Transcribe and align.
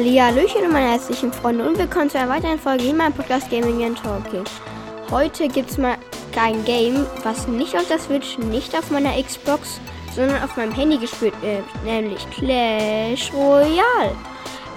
Hallihallöchen 0.00 0.64
und 0.64 0.72
meine 0.72 0.92
herzlichen 0.92 1.30
Freunde 1.30 1.68
und 1.68 1.76
willkommen 1.76 2.08
zu 2.08 2.18
einer 2.18 2.30
weiteren 2.30 2.58
Folge 2.58 2.84
in 2.84 2.96
meinem 2.96 3.12
Podcast 3.12 3.50
Gaming 3.50 3.84
and 3.84 4.02
Talking. 4.02 4.44
Heute 5.10 5.46
gibt 5.46 5.70
es 5.70 5.76
mal 5.76 5.98
kein 6.32 6.64
Game, 6.64 7.04
was 7.22 7.46
nicht 7.46 7.76
auf 7.76 7.86
der 7.86 7.98
Switch, 7.98 8.38
nicht 8.38 8.74
auf 8.74 8.90
meiner 8.90 9.22
Xbox, 9.22 9.78
sondern 10.16 10.42
auf 10.42 10.56
meinem 10.56 10.72
Handy 10.72 10.96
gespielt 10.96 11.34
wird, 11.42 11.64
nämlich 11.84 12.26
Clash 12.30 13.30
Royale. 13.34 14.16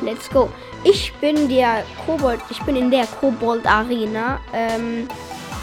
Let's 0.01 0.29
go. 0.29 0.49
Ich 0.83 1.13
bin 1.21 1.47
der 1.47 1.85
Kobold, 2.05 2.41
ich 2.49 2.61
bin 2.63 2.75
in 2.75 2.91
der 2.91 3.07
Kobold 3.07 3.65
Arena. 3.65 4.41
Ähm, 4.53 5.07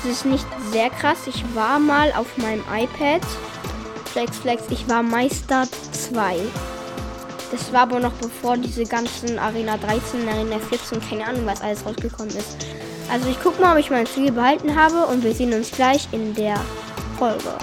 das 0.03 0.11
ist 0.11 0.25
nicht 0.25 0.47
sehr 0.73 0.89
krass. 0.89 1.27
Ich 1.27 1.45
war 1.55 1.79
mal 1.79 2.11
auf 2.17 2.35
meinem 2.39 2.65
iPad. 2.73 3.21
Flex, 4.07 4.39
Flex, 4.39 4.63
ich 4.71 4.89
war 4.89 5.03
Meister 5.03 5.69
2. 5.93 6.39
Das 7.51 7.73
war 7.73 7.81
aber 7.83 7.99
noch 7.99 8.13
bevor 8.13 8.57
diese 8.57 8.85
ganzen 8.85 9.39
Arena 9.39 9.77
13, 9.77 10.29
Arena 10.29 10.59
14, 10.59 11.01
keine 11.01 11.27
Ahnung, 11.27 11.47
was 11.47 11.61
alles 11.63 11.85
rausgekommen 11.85 12.35
ist. 12.37 12.65
Also 13.11 13.29
ich 13.29 13.41
gucke 13.43 13.61
mal, 13.61 13.73
ob 13.73 13.81
ich 13.81 13.91
mein 13.91 14.07
Ziel 14.07 14.31
behalten 14.31 14.77
habe 14.77 15.07
und 15.07 15.25
wir 15.25 15.35
sehen 15.35 15.53
uns 15.53 15.71
gleich 15.71 16.07
in 16.13 16.35
der 16.35 16.61
Folge. 17.19 17.57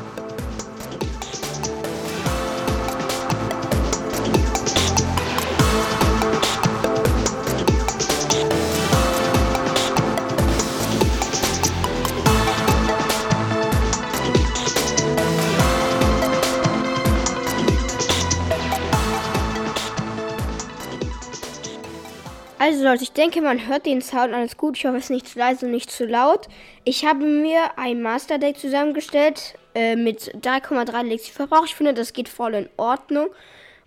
Also 22.67 22.83
Leute, 22.83 23.03
ich 23.03 23.13
denke, 23.13 23.39
man 23.39 23.65
hört 23.65 23.85
den 23.85 24.01
Sound 24.01 24.33
alles 24.33 24.57
gut. 24.57 24.75
Ich 24.77 24.85
hoffe, 24.85 24.97
es 24.97 25.05
ist 25.05 25.09
nicht 25.09 25.29
zu 25.29 25.39
leise 25.39 25.65
und 25.65 25.71
nicht 25.71 25.89
zu 25.89 26.05
laut. 26.05 26.49
Ich 26.83 27.05
habe 27.05 27.23
mir 27.23 27.77
ein 27.77 28.01
Master 28.01 28.39
Deck 28.39 28.57
zusammengestellt 28.57 29.53
äh, 29.73 29.95
mit 29.95 30.35
3,3 30.41 31.03
Lexikverbrauch. 31.03 31.63
Ich 31.63 31.75
finde, 31.75 31.93
das 31.93 32.11
geht 32.11 32.27
voll 32.27 32.55
in 32.55 32.69
Ordnung. 32.75 33.29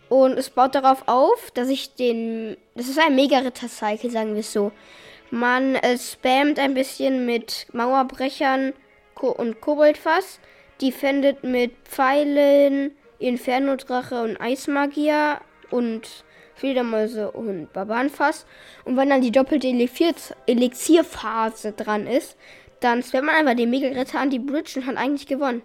Und 0.08 0.38
es 0.38 0.48
baut 0.48 0.74
darauf 0.74 1.02
auf, 1.08 1.50
dass 1.50 1.68
ich 1.68 1.94
den... 1.94 2.56
Das 2.74 2.88
ist 2.88 2.98
ein 2.98 3.14
Mega-Ritter-Cycle, 3.16 4.10
sagen 4.10 4.32
wir 4.32 4.40
es 4.40 4.50
so. 4.50 4.72
Man 5.30 5.74
äh, 5.74 5.98
spammt 5.98 6.58
ein 6.58 6.72
bisschen 6.72 7.26
mit 7.26 7.66
Mauerbrechern 7.74 8.72
und 9.20 9.60
Koboldfass. 9.60 10.40
Defendet 10.80 11.44
mit 11.44 11.72
Pfeilen, 11.84 12.92
Inferno-Drache 13.18 14.22
und 14.22 14.40
Eismagier 14.40 15.42
und 15.70 16.24
Fledermäuse 16.60 17.30
und 17.30 17.72
Barbarenfass. 17.72 18.44
Und 18.84 18.96
wenn 18.96 19.08
dann 19.08 19.22
die 19.22 19.32
doppelte 19.32 19.66
Elixierphase 20.46 21.72
dran 21.72 22.06
ist, 22.06 22.36
dann 22.80 23.02
spammt 23.02 23.26
man 23.26 23.34
einfach 23.34 23.56
den 23.56 23.70
Mega-Ritter 23.70 24.20
an 24.20 24.30
die 24.30 24.38
Bridge 24.38 24.74
und 24.76 24.86
hat 24.86 24.96
eigentlich 24.96 25.26
gewonnen. 25.26 25.62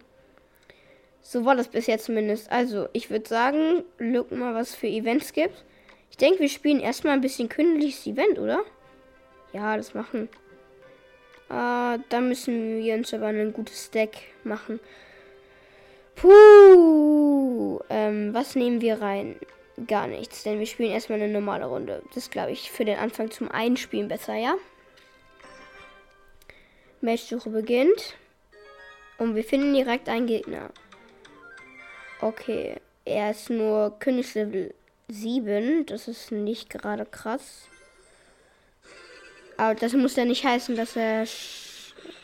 So 1.22 1.44
war 1.44 1.56
das 1.56 1.68
bisher 1.68 2.00
zumindest. 2.00 2.52
Also, 2.52 2.88
ich 2.94 3.10
würde 3.10 3.28
sagen, 3.28 3.84
look 3.98 4.32
mal, 4.32 4.54
was 4.54 4.74
für 4.74 4.88
Events 4.88 5.34
gibt. 5.34 5.66
Ich 6.12 6.18
denke, 6.18 6.40
wir 6.40 6.50
spielen 6.50 6.80
erstmal 6.80 7.14
ein 7.14 7.22
bisschen 7.22 7.50
künstliches 7.50 8.08
Event, 8.08 8.40
oder? 8.40 8.60
Ja, 9.52 9.76
das 9.76 9.94
machen. 9.94 10.30
Äh, 11.50 12.00
da 12.10 12.22
müssen 12.22 12.78
wir 12.78 12.96
uns 12.96 13.14
aber 13.14 13.28
ein 13.28 13.54
gutes 13.54 13.92
Deck 13.92 14.18
machen. 14.44 14.80
Puh. 16.16 17.80
Ähm, 17.90 18.34
was 18.34 18.56
nehmen 18.56 18.80
wir 18.80 19.02
rein? 19.02 19.36
Gar 19.88 20.08
nichts, 20.08 20.44
denn 20.44 20.60
wir 20.60 20.66
spielen 20.66 20.92
erstmal 20.92 21.22
eine 21.22 21.32
normale 21.32 21.66
Runde. 21.66 22.02
Das 22.14 22.30
glaube 22.30 22.52
ich 22.52 22.72
für 22.72 22.86
den 22.86 22.98
Anfang 22.98 23.32
zum 23.32 23.50
Einspielen 23.52 24.08
besser, 24.08 24.36
ja? 24.36 24.56
Matchsuche 27.02 27.50
beginnt. 27.50 28.16
Und 29.18 29.36
wir 29.36 29.44
finden 29.44 29.74
direkt 29.74 30.10
einen 30.10 30.28
Gegner. 30.28 30.70
Okay, 32.22 32.76
er 33.06 33.32
ist 33.32 33.50
nur 33.50 33.98
Königslevel 34.00 34.74
7. 35.08 35.86
Das 35.86 36.08
ist 36.08 36.32
nicht 36.32 36.70
gerade 36.70 37.06
krass. 37.06 37.68
Aber 39.58 39.76
das 39.76 39.94
muss 39.94 40.16
ja 40.16 40.26
nicht 40.26 40.44
heißen, 40.44 40.76
dass 40.76 40.96
er, 40.96 41.26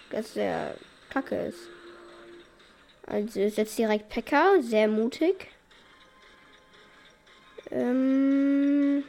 dass 0.09 0.35
er 0.35 0.75
kacke 1.09 1.35
ist. 1.35 1.59
Also 3.05 3.47
setzt 3.49 3.77
direkt 3.77 4.09
Pekka, 4.09 4.55
sehr 4.61 4.87
mutig. 4.87 5.47
Ähm, 7.71 9.03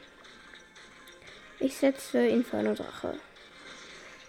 ich 1.58 1.74
setze 1.76 2.26
Inferno 2.26 2.74
Drache. 2.74 3.14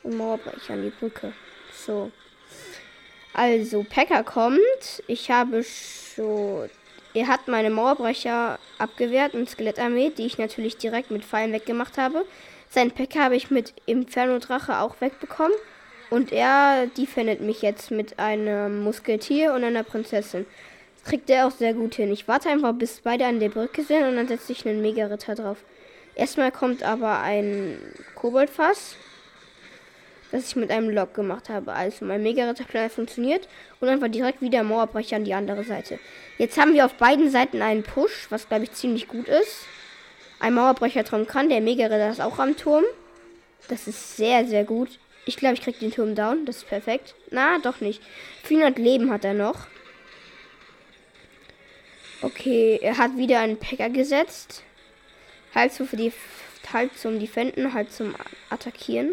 Und 0.03 0.17
Mauerbrecher 0.17 0.73
an 0.73 0.83
die 0.83 0.89
Brücke. 0.89 1.33
So. 1.71 2.11
Also, 3.33 3.85
Packer 3.89 4.23
kommt. 4.23 5.03
Ich 5.07 5.31
habe 5.31 5.63
schon. 5.63 6.69
Er 7.15 7.27
hat 7.27 7.47
meine 7.47 7.69
Mauerbrecher 7.69 8.57
abgewehrt 8.79 9.35
und 9.35 9.47
Skelettarmee, 9.47 10.09
die 10.09 10.25
ich 10.25 10.39
natürlich 10.39 10.77
direkt 10.77 11.11
mit 11.11 11.23
Pfeilen 11.23 11.53
weggemacht 11.53 11.99
habe. 11.99 12.25
Sein 12.69 12.89
Packer 12.89 13.25
habe 13.25 13.35
ich 13.35 13.51
mit 13.51 13.73
Inferno 13.85 14.39
Drache 14.39 14.79
auch 14.79 14.99
wegbekommen. 14.99 15.55
Und 16.09 16.31
er 16.31 16.87
defendet 16.87 17.41
mich 17.41 17.61
jetzt 17.61 17.91
mit 17.91 18.19
einem 18.19 18.83
Musketier 18.83 19.53
und 19.53 19.63
einer 19.63 19.83
Prinzessin 19.83 20.45
kriegt 21.03 21.29
er 21.29 21.47
auch 21.47 21.51
sehr 21.51 21.73
gut 21.73 21.95
hin. 21.95 22.11
Ich 22.11 22.27
warte 22.27 22.49
einfach, 22.49 22.73
bis 22.73 23.01
beide 23.01 23.25
an 23.25 23.39
der 23.39 23.49
Brücke 23.49 23.83
sind 23.83 24.03
und 24.03 24.15
dann 24.15 24.27
setze 24.27 24.51
ich 24.51 24.65
einen 24.65 24.81
Mega-Ritter 24.81 25.35
drauf. 25.35 25.57
Erstmal 26.15 26.51
kommt 26.51 26.83
aber 26.83 27.19
ein 27.21 27.77
Koboldfass, 28.15 28.95
das 30.31 30.47
ich 30.47 30.55
mit 30.55 30.71
einem 30.71 30.89
Lock 30.89 31.13
gemacht 31.13 31.49
habe. 31.49 31.73
Also 31.73 32.05
mein 32.05 32.23
Mega-Ritter-Plan 32.23 32.89
funktioniert 32.89 33.47
und 33.79 33.89
einfach 33.89 34.07
direkt 34.07 34.41
wieder 34.41 34.63
Mauerbrecher 34.63 35.17
an 35.17 35.25
die 35.25 35.33
andere 35.33 35.63
Seite. 35.63 35.99
Jetzt 36.37 36.57
haben 36.57 36.73
wir 36.73 36.85
auf 36.85 36.93
beiden 36.95 37.29
Seiten 37.29 37.61
einen 37.61 37.83
Push, 37.83 38.27
was 38.29 38.47
glaube 38.47 38.65
ich 38.65 38.73
ziemlich 38.73 39.07
gut 39.07 39.27
ist. 39.27 39.65
Ein 40.39 40.53
Mauerbrecher 40.55 41.03
trauen 41.03 41.27
kann, 41.27 41.49
der 41.49 41.61
Mega-Ritter 41.61 42.09
ist 42.09 42.21
auch 42.21 42.39
am 42.39 42.55
Turm. 42.57 42.83
Das 43.67 43.87
ist 43.87 44.17
sehr, 44.17 44.45
sehr 44.45 44.63
gut. 44.63 44.99
Ich 45.25 45.37
glaube, 45.37 45.55
ich 45.55 45.61
kriege 45.61 45.79
den 45.79 45.91
Turm 45.91 46.15
down. 46.15 46.45
Das 46.45 46.57
ist 46.57 46.67
perfekt. 46.67 47.15
Na, 47.31 47.59
doch 47.59 47.79
nicht. 47.79 48.01
400 48.43 48.77
Leben 48.77 49.09
hat 49.09 49.23
er 49.23 49.33
noch. 49.33 49.67
Okay, 52.23 52.79
er 52.81 52.97
hat 52.97 53.17
wieder 53.17 53.41
einen 53.41 53.57
Packer 53.57 53.89
gesetzt. 53.89 54.63
Halb 55.53 55.73
die 55.91 56.13
halb 56.71 56.95
zum 56.95 57.19
Defenden, 57.19 57.73
halb 57.73 57.91
zum 57.91 58.15
Attackieren. 58.49 59.11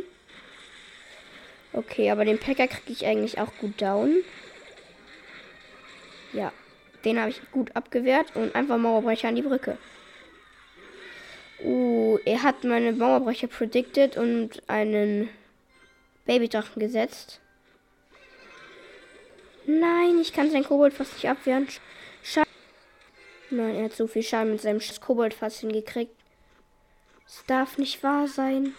Okay, 1.73 2.13
aber 2.13 2.25
den 2.25 2.39
Packer 2.39 2.69
kriege 2.69 2.93
ich 2.93 3.07
eigentlich 3.07 3.41
auch 3.41 3.53
gut 3.59 3.83
down. 3.83 4.15
Ja, 6.33 6.53
den 7.05 7.19
habe 7.19 7.31
ich 7.31 7.41
gut 7.51 7.75
abgewehrt 7.75 8.37
und 8.37 8.55
einfach 8.55 8.79
Mauerbrecher 8.79 9.27
an 9.27 9.35
die 9.35 9.43
Brücke. 9.43 9.77
Uh, 11.65 12.19
er 12.25 12.45
hat 12.45 12.63
meine 12.63 12.93
Mauerbrecher 12.93 13.49
predicted 13.49 14.17
und 14.17 14.63
einen 14.69 15.29
Babydrachen 16.27 16.79
gesetzt. 16.79 17.41
Nein, 19.67 20.21
ich 20.21 20.33
kann 20.33 20.53
sein 20.53 20.63
Kobold 20.63 20.95
fast 20.95 21.15
nicht 21.15 21.29
abwehren. 21.29 21.67
Nein, 23.51 23.75
er 23.75 23.85
hat 23.85 23.93
so 23.93 24.07
viel 24.07 24.23
Schaden 24.23 24.53
mit 24.53 24.61
seinem 24.61 24.81
Koboldfass 25.01 25.61
hingekriegt. 25.61 26.15
Es 27.27 27.43
darf 27.47 27.79
nicht 27.79 28.03
wahr 28.03 28.29
sein. 28.29 28.75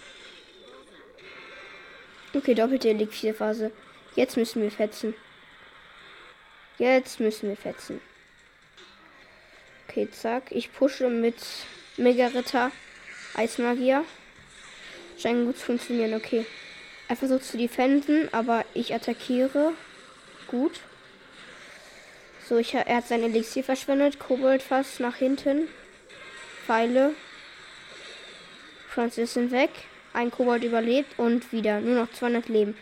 Okay, 2.34 2.54
doppelte 2.54 2.90
Elixierphase. 2.90 3.72
Jetzt 4.16 4.38
müssen 4.38 4.62
wir 4.62 4.72
fetzen. 4.72 5.14
Jetzt 6.78 7.20
müssen 7.20 7.50
wir 7.50 7.58
fetzen. 7.58 8.02
Okay, 9.88 10.10
zack. 10.10 10.52
Ich 10.52 10.72
pushe 10.72 11.10
mit 11.10 11.36
Mega 11.98 12.28
Ritter 12.28 12.72
Eismagier. 13.36 14.06
Scheint 15.18 15.46
gut 15.46 15.58
zu 15.58 15.66
funktionieren. 15.66 16.14
Okay. 16.14 16.46
Er 17.10 17.18
versucht 17.18 17.44
zu 17.44 17.58
defenden, 17.58 18.34
aber 18.34 18.64
ich 18.74 18.94
attackiere. 18.96 19.74
Gut. 20.48 20.80
So, 22.48 22.58
ich, 22.58 22.74
er 22.74 22.98
hat 22.98 23.08
sein 23.08 23.24
Elixier 23.24 23.64
verschwendet. 23.64 24.20
Kobold 24.20 24.62
fast 24.62 25.00
nach 25.00 25.16
hinten. 25.16 25.68
Pfeile. 26.66 27.14
Francis 28.90 29.34
sind 29.34 29.52
weg. 29.52 29.70
Ein 30.14 30.32
Kobold 30.32 30.64
überlebt 30.64 31.18
und 31.18 31.52
wieder. 31.54 31.80
Nur 31.80 31.96
noch 31.96 32.12
200 32.12 32.50
Leben. 32.50 32.76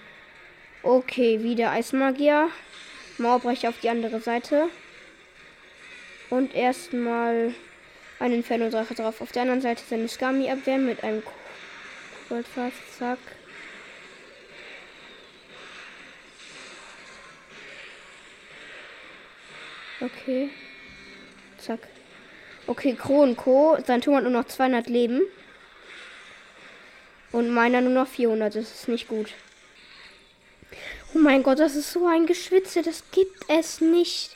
Okay, 0.81 1.43
wieder 1.43 1.71
Eismagier. 1.71 2.49
Mauerbrecher 3.17 3.69
auf 3.69 3.79
die 3.79 3.89
andere 3.89 4.19
Seite. 4.19 4.69
Und 6.29 6.55
erstmal 6.55 7.53
einen 8.19 8.35
Inferno-Drache 8.35 8.95
drauf. 8.95 9.21
Auf 9.21 9.31
der 9.31 9.43
anderen 9.43 9.61
Seite 9.61 9.83
seine 9.87 10.07
Skami 10.07 10.49
abwehren 10.49 10.85
mit 10.85 11.03
einem 11.03 11.21
Koboldfass. 12.27 12.73
Zack. 12.97 13.19
Okay. 20.01 20.49
Zack. 21.57 21.87
Okay, 22.67 22.95
Kron 22.95 23.35
Co. 23.35 23.77
Sein 23.85 24.01
Turm 24.01 24.15
hat 24.15 24.23
nur 24.23 24.31
noch 24.31 24.45
200 24.45 24.87
Leben. 24.87 25.21
Und 27.31 27.49
meiner 27.49 27.81
nur 27.81 27.93
noch 27.93 28.07
400. 28.07 28.55
Das 28.55 28.71
ist 28.71 28.87
nicht 28.87 29.07
gut. 29.07 29.33
Oh 31.13 31.17
mein 31.17 31.43
Gott, 31.43 31.59
das 31.59 31.75
ist 31.75 31.91
so 31.91 32.07
ein 32.07 32.27
Geschwitze. 32.27 32.81
Das 32.81 33.03
gibt 33.11 33.43
es 33.47 33.81
nicht. 33.81 34.35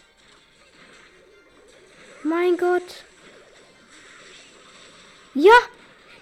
Mein 2.23 2.57
Gott. 2.57 3.03
Ja. 5.33 5.53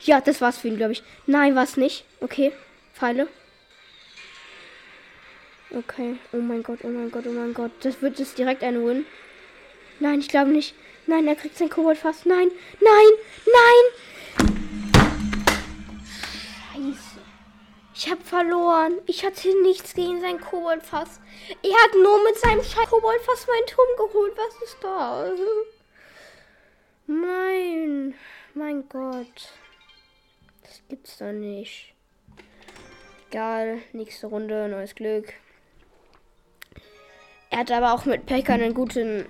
Ja, 0.01 0.19
das 0.19 0.41
war's 0.41 0.57
für 0.57 0.67
ihn, 0.67 0.77
glaube 0.77 0.93
ich. 0.93 1.03
Nein, 1.27 1.55
war's 1.55 1.77
nicht. 1.77 2.05
Okay. 2.19 2.51
Pfeile. 2.93 3.27
Okay. 5.71 6.17
Oh 6.33 6.37
mein 6.37 6.63
Gott, 6.63 6.79
oh 6.83 6.89
mein 6.89 7.09
Gott, 7.11 7.25
oh 7.27 7.31
mein 7.31 7.53
Gott. 7.53 7.71
Das 7.81 8.01
wird 8.01 8.19
jetzt 8.19 8.37
direkt 8.37 8.63
ein 8.63 8.85
Win. 8.85 9.05
Nein, 10.01 10.19
ich 10.19 10.29
glaube 10.29 10.49
nicht. 10.49 10.73
Nein, 11.05 11.27
er 11.27 11.35
kriegt 11.35 11.55
sein 11.55 11.69
Kobold 11.69 11.99
fast. 11.99 12.25
Nein, 12.25 12.49
nein, 12.79 13.11
nein. 13.45 13.85
Scheiße. 16.73 17.19
Ich 17.93 18.09
habe 18.09 18.23
verloren. 18.23 18.97
Ich 19.05 19.23
hatte 19.23 19.47
nichts 19.61 19.93
gegen 19.93 20.19
sein 20.19 20.41
Koboldfass. 20.41 21.19
Er 21.61 21.75
hat 21.83 21.93
nur 21.93 22.23
mit 22.23 22.35
seinem 22.39 22.63
Scheiß 22.63 22.89
Koboldfass 22.89 23.45
meinen 23.45 23.67
Turm 23.67 23.87
geholt. 23.95 24.33
Was 24.35 24.63
ist 24.63 24.77
da? 24.81 25.31
Nein. 27.05 28.15
Mein 28.55 28.89
Gott. 28.89 29.49
Das 30.63 30.81
gibt's 30.89 31.19
doch 31.19 31.31
nicht. 31.31 31.93
Egal. 33.29 33.77
Nächste 33.93 34.25
Runde. 34.25 34.67
Neues 34.67 34.95
Glück. 34.95 35.31
Er 37.51 37.59
hat 37.59 37.71
aber 37.71 37.93
auch 37.93 38.05
mit 38.05 38.25
Pekka 38.25 38.53
einen 38.53 38.73
guten 38.73 39.27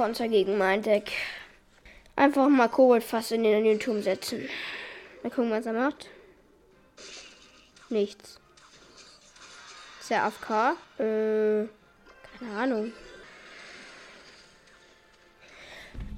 Konter 0.00 0.28
gegen 0.28 0.56
mein 0.56 0.80
Deck. 0.80 1.12
Einfach 2.16 2.48
mal 2.48 2.68
Koboldfass 2.68 3.32
in 3.32 3.42
den 3.42 3.78
Turm 3.78 4.00
setzen. 4.00 4.48
Mal 5.22 5.28
gucken, 5.28 5.50
was 5.50 5.66
er 5.66 5.74
macht. 5.74 6.08
Nichts. 7.90 8.40
Ist 10.00 10.08
der 10.08 10.24
AFK? 10.24 10.74
Äh, 10.96 11.68
keine 12.38 12.56
Ahnung. 12.56 12.92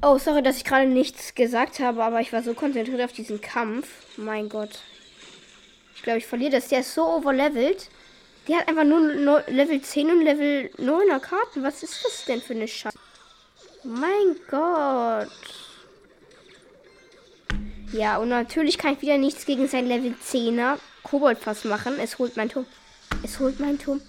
Oh, 0.00 0.17
sorry, 0.17 0.44
dass 0.44 0.58
ich 0.58 0.64
gerade 0.64 0.87
nichts 0.87 1.34
gesagt 1.34 1.81
habe, 1.81 2.05
aber 2.05 2.20
ich 2.20 2.32
war 2.32 2.44
so 2.44 2.55
konzentriert 2.55 3.02
auf 3.02 3.12
diesen 3.12 3.40
Kampf. 3.40 3.88
Mein 4.17 4.49
Gott. 4.49 4.79
Ich 5.96 6.05
glaube, 6.05 6.19
ich 6.19 6.26
verliere 6.29 6.52
das. 6.52 6.69
Der 6.69 6.81
ist 6.81 6.94
so 6.94 7.05
overlevelt. 7.05 7.90
Der 8.46 8.58
hat 8.58 8.69
einfach 8.69 8.84
nur 8.84 9.43
Level 9.49 9.82
10 9.82 10.08
und 10.08 10.23
Level 10.23 10.70
9er 10.79 11.19
Karten. 11.19 11.64
Was 11.64 11.82
ist 11.82 12.05
das 12.05 12.26
denn 12.26 12.40
für 12.40 12.55
eine 12.55 12.69
Scheiße? 12.69 13.01
Mein 13.84 14.37
Gott. 14.49 15.29
Ja, 17.93 18.19
und 18.19 18.29
natürlich 18.29 18.79
kann 18.79 18.94
ich 18.94 19.02
wieder 19.02 19.19
nichts 19.19 19.44
gegen 19.44 19.69
sein 19.69 19.87
Level 19.87 20.14
10er 20.25 20.79
Koboldfass 21.02 21.64
machen. 21.64 21.99
Es 21.99 22.19
holt 22.19 22.37
mein 22.37 22.49
Turm. 22.49 22.67
Es 23.23 23.40
holt 23.40 23.61
mein 23.61 23.79
Turm. 23.79 24.00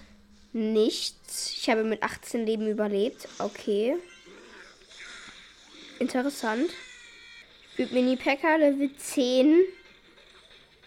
Nichts. 0.54 1.54
Ich 1.58 1.70
habe 1.70 1.84
mit 1.84 2.04
18 2.04 2.46
Leben 2.46 2.68
überlebt. 2.68 3.28
Okay. 3.40 3.98
Interessant. 6.00 6.70
Mini-Packer, 7.78 8.60
Level 8.60 8.96
10. 8.96 9.60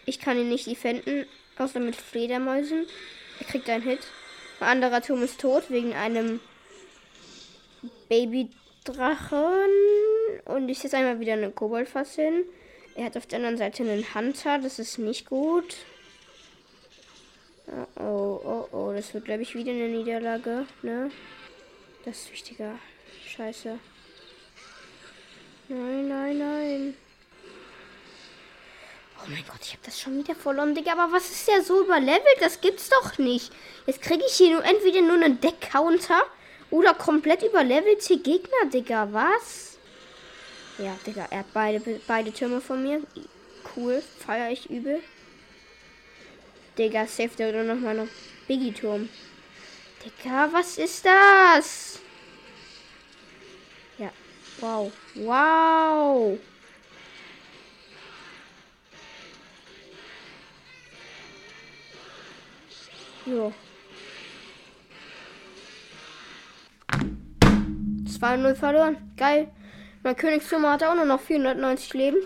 Ich 0.05 0.21
kann 0.21 0.39
ihn 0.39 0.49
nicht 0.49 0.67
defenden, 0.67 1.27
außer 1.59 1.81
mit 1.81 1.97
Fledermäusen. 1.97 2.87
Er 3.41 3.47
kriegt 3.47 3.69
einen 3.69 3.83
Hit. 3.83 4.01
Ein 4.61 4.69
anderer 4.69 5.03
Turm 5.03 5.23
ist 5.23 5.41
tot 5.41 5.65
wegen 5.69 5.93
einem 5.95 6.41
Babydrachen. 8.87 9.71
Und 10.47 10.69
ich 10.69 10.79
setze 10.79 10.97
einmal 10.97 11.21
wieder 11.21 11.35
eine 11.35 11.51
Koboldfass 11.51 12.15
hin. 12.15 12.45
Er 12.95 13.07
hat 13.07 13.17
auf 13.17 13.27
der 13.27 13.39
anderen 13.39 13.59
Seite 13.59 13.83
einen 13.83 14.15
Hunter. 14.15 14.59
Das 14.59 14.79
ist 14.79 14.99
nicht 14.99 15.29
gut. 15.29 15.77
Oh, 17.67 18.03
oh, 18.03 18.41
oh, 18.45 18.77
oh. 18.77 18.93
Das 18.93 19.13
wird, 19.13 19.25
glaube 19.25 19.43
ich, 19.43 19.55
wieder 19.55 19.73
eine 19.73 19.89
Niederlage. 19.89 20.67
Ne? 20.83 21.11
Das 22.05 22.19
ist 22.19 22.33
wichtiger. 22.33 22.79
Scheiße. 23.27 23.79
Nein, 25.69 26.09
nein, 26.09 26.39
nein. 26.39 26.97
Oh 29.19 29.29
mein 29.29 29.45
Gott, 29.49 29.61
ich 29.63 29.73
habe 29.73 29.83
das 29.85 30.01
schon 30.01 30.17
wieder 30.19 30.37
verloren, 30.37 30.75
Digga. 30.75 30.93
Aber 30.93 31.13
was 31.13 31.29
ist 31.31 31.49
der 31.49 31.63
so 31.63 31.83
überlevelt? 31.83 32.39
Das 32.41 32.61
gibt's 32.61 32.89
doch 32.89 33.19
nicht. 33.19 33.53
Jetzt 33.87 34.01
kriege 34.01 34.23
ich 34.25 34.35
hier 34.35 34.53
nur 34.53 34.65
entweder 34.65 35.03
nur 35.03 35.15
einen 35.15 35.41
Deck-Counter 35.41 36.23
oder 36.71 36.95
komplett 36.95 37.43
überlevelte 37.43 38.19
Gegner, 38.19 38.71
Digga. 38.73 39.09
Was? 39.13 39.79
Ja, 40.79 40.97
Digga, 41.07 41.27
er 41.31 41.41
hat 41.41 41.53
beide, 41.55 41.81
beide 42.07 42.33
Türme 42.33 42.61
von 42.61 42.83
mir. 42.83 43.01
Cool, 43.75 44.03
feiere 44.19 44.53
ich 44.53 44.69
übel. 44.71 45.01
Digga, 46.77 47.07
safe 47.07 47.31
da 47.37 47.51
noch 47.63 47.81
mal 47.81 47.95
noch 47.95 48.09
Biggie-Turm. 48.47 49.09
Digga, 50.05 50.53
was 50.53 50.77
ist 50.77 51.05
das? 51.05 51.99
Ja, 53.99 54.11
wow. 54.61 54.93
Wow. 55.15 56.39
So. 63.25 63.53
2-0 68.21 68.55
verloren. 68.55 69.13
Geil. 69.17 69.49
Mein 70.03 70.17
Königsturm 70.17 70.67
hat 70.67 70.83
auch 70.85 70.95
nur 70.95 71.05
noch 71.05 71.21
490 71.21 71.95
Leben. 71.95 72.19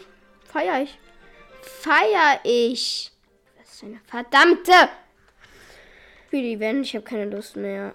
Feier 0.45 0.83
ich. 0.83 0.99
Feier 1.63 2.41
ich. 2.45 3.13
Was 3.59 3.75
ist 3.75 3.85
eine 3.85 4.01
verdammte. 4.07 4.73
Spiel 6.27 6.45
Event. 6.45 6.87
Ich 6.87 6.95
habe 6.95 7.05
keine 7.05 7.25
Lust 7.25 7.57
mehr. 7.57 7.95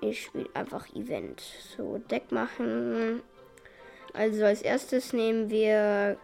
Ich 0.00 0.24
spiele 0.24 0.48
einfach 0.54 0.88
Event. 0.94 1.40
So, 1.76 1.98
Deck 1.98 2.30
machen. 2.30 3.22
Also 4.12 4.44
als 4.44 4.62
erstes 4.62 5.12
nehmen 5.12 5.50
wir 5.50 6.16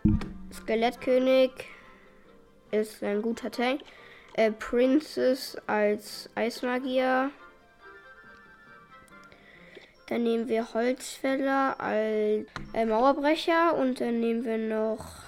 Skelettkönig. 0.52 1.50
Ist 2.70 3.02
ein 3.02 3.20
guter 3.20 3.50
Tank. 3.50 3.80
Äh, 4.34 4.52
Princess 4.52 5.56
als 5.66 6.30
Eismagier. 6.34 7.30
Dann 10.10 10.24
nehmen 10.24 10.48
wir 10.48 10.74
Holzfäller 10.74 11.78
als 11.78 12.46
äh, 12.74 12.84
Mauerbrecher. 12.84 13.76
Und 13.76 14.00
dann 14.00 14.18
nehmen 14.18 14.44
wir 14.44 14.58
noch. 14.58 15.22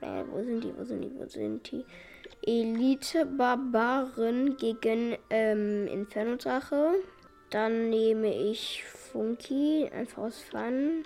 Äh, 0.00 0.22
wo 0.30 0.40
sind 0.42 0.62
die? 0.62 0.72
Wo 0.78 0.84
sind 0.84 1.02
die? 1.02 1.10
Wo 1.18 1.26
sind 1.26 1.72
die? 1.72 1.84
Elite-Barbaren 2.46 4.56
gegen 4.56 5.16
ähm, 5.30 5.88
Inferno-Drache. 5.88 6.92
Dann 7.50 7.90
nehme 7.90 8.32
ich 8.32 8.84
Funky, 8.84 9.90
einfach 9.92 10.22
aus 10.24 10.40
Fun 10.40 11.04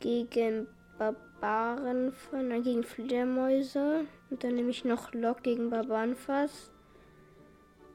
gegen 0.00 0.66
Barbaren 0.98 2.12
von, 2.12 2.48
nein, 2.48 2.64
gegen 2.64 2.82
Fledermäuse. 2.82 4.04
Und 4.30 4.42
dann 4.42 4.56
nehme 4.56 4.70
ich 4.70 4.84
noch 4.84 5.12
Lock 5.12 5.44
gegen 5.44 5.70
Barbarenfass. 5.70 6.72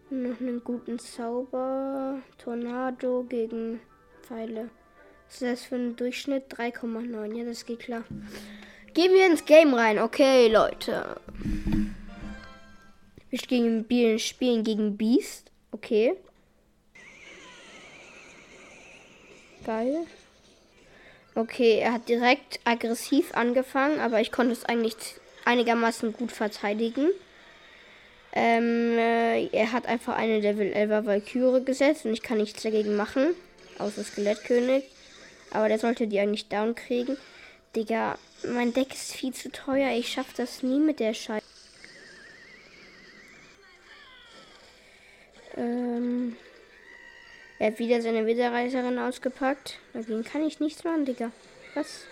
Noch 0.10 0.40
einen 0.40 0.64
guten 0.64 1.00
Zauber. 1.00 2.20
Tornado 2.38 3.26
gegen 3.28 3.82
Pfeile. 4.32 4.70
Was 5.28 5.42
ist 5.42 5.42
das 5.42 5.64
für 5.64 5.76
ein 5.76 5.96
Durchschnitt? 5.98 6.54
3,9. 6.54 7.38
Ja, 7.38 7.44
das 7.44 7.66
geht 7.66 7.80
klar. 7.80 8.04
Gehen 8.94 9.14
wir 9.14 9.26
ins 9.26 9.46
Game 9.46 9.74
rein. 9.74 10.00
Okay, 10.00 10.48
Leute. 10.48 11.20
Wir 13.30 13.40
spielen, 13.40 14.20
spielen 14.20 14.64
gegen 14.64 14.96
Beast. 14.96 15.52
Okay. 15.72 16.14
Geil. 19.66 20.06
Okay, 21.36 21.80
er 21.80 21.94
hat 21.94 22.08
direkt 22.10 22.60
aggressiv 22.64 23.34
angefangen, 23.34 24.00
aber 24.00 24.22
ich 24.22 24.32
konnte 24.32 24.54
es 24.54 24.66
eigentlich 24.66 24.96
einigermaßen 25.46 26.14
gut 26.14 26.32
verteidigen. 26.32 27.10
Ähm, 28.34 28.98
äh, 28.98 29.48
er 29.48 29.74
hat 29.74 29.88
einfach 29.88 30.16
eine 30.16 30.40
Level 30.40 30.72
11er 30.72 31.06
Valkyrie 31.06 31.66
gesetzt 31.66 32.06
und 32.06 32.14
ich 32.14 32.22
kann 32.22 32.38
nichts 32.38 32.64
dagegen 32.64 32.96
machen. 32.96 33.36
Außer 33.82 34.04
Skelettkönig. 34.04 34.84
Aber 35.52 35.68
der 35.68 35.80
sollte 35.80 36.08
die 36.08 36.20
eigentlich 36.20 36.48
down 36.48 36.76
kriegen. 36.76 37.18
Digga, 37.76 38.18
mein 38.48 38.74
Deck 38.74 38.94
ist 38.94 39.14
viel 39.14 39.34
zu 39.34 39.52
teuer. 39.52 39.92
Ich 39.98 40.12
schaff 40.12 40.34
das 40.36 40.64
nie 40.64 40.80
mit 40.80 41.00
der 41.00 41.14
Scheiße. 41.14 41.46
Ähm. 45.58 46.36
Er 47.60 47.68
hat 47.68 47.80
wieder 47.80 48.02
seine 48.02 48.26
Wiederreiserin 48.26 48.98
ausgepackt. 48.98 49.78
Dagegen 49.94 50.24
kann 50.24 50.44
ich 50.44 50.60
nichts 50.60 50.84
machen, 50.84 51.06
Digga. 51.06 51.32
Was? 51.76 52.06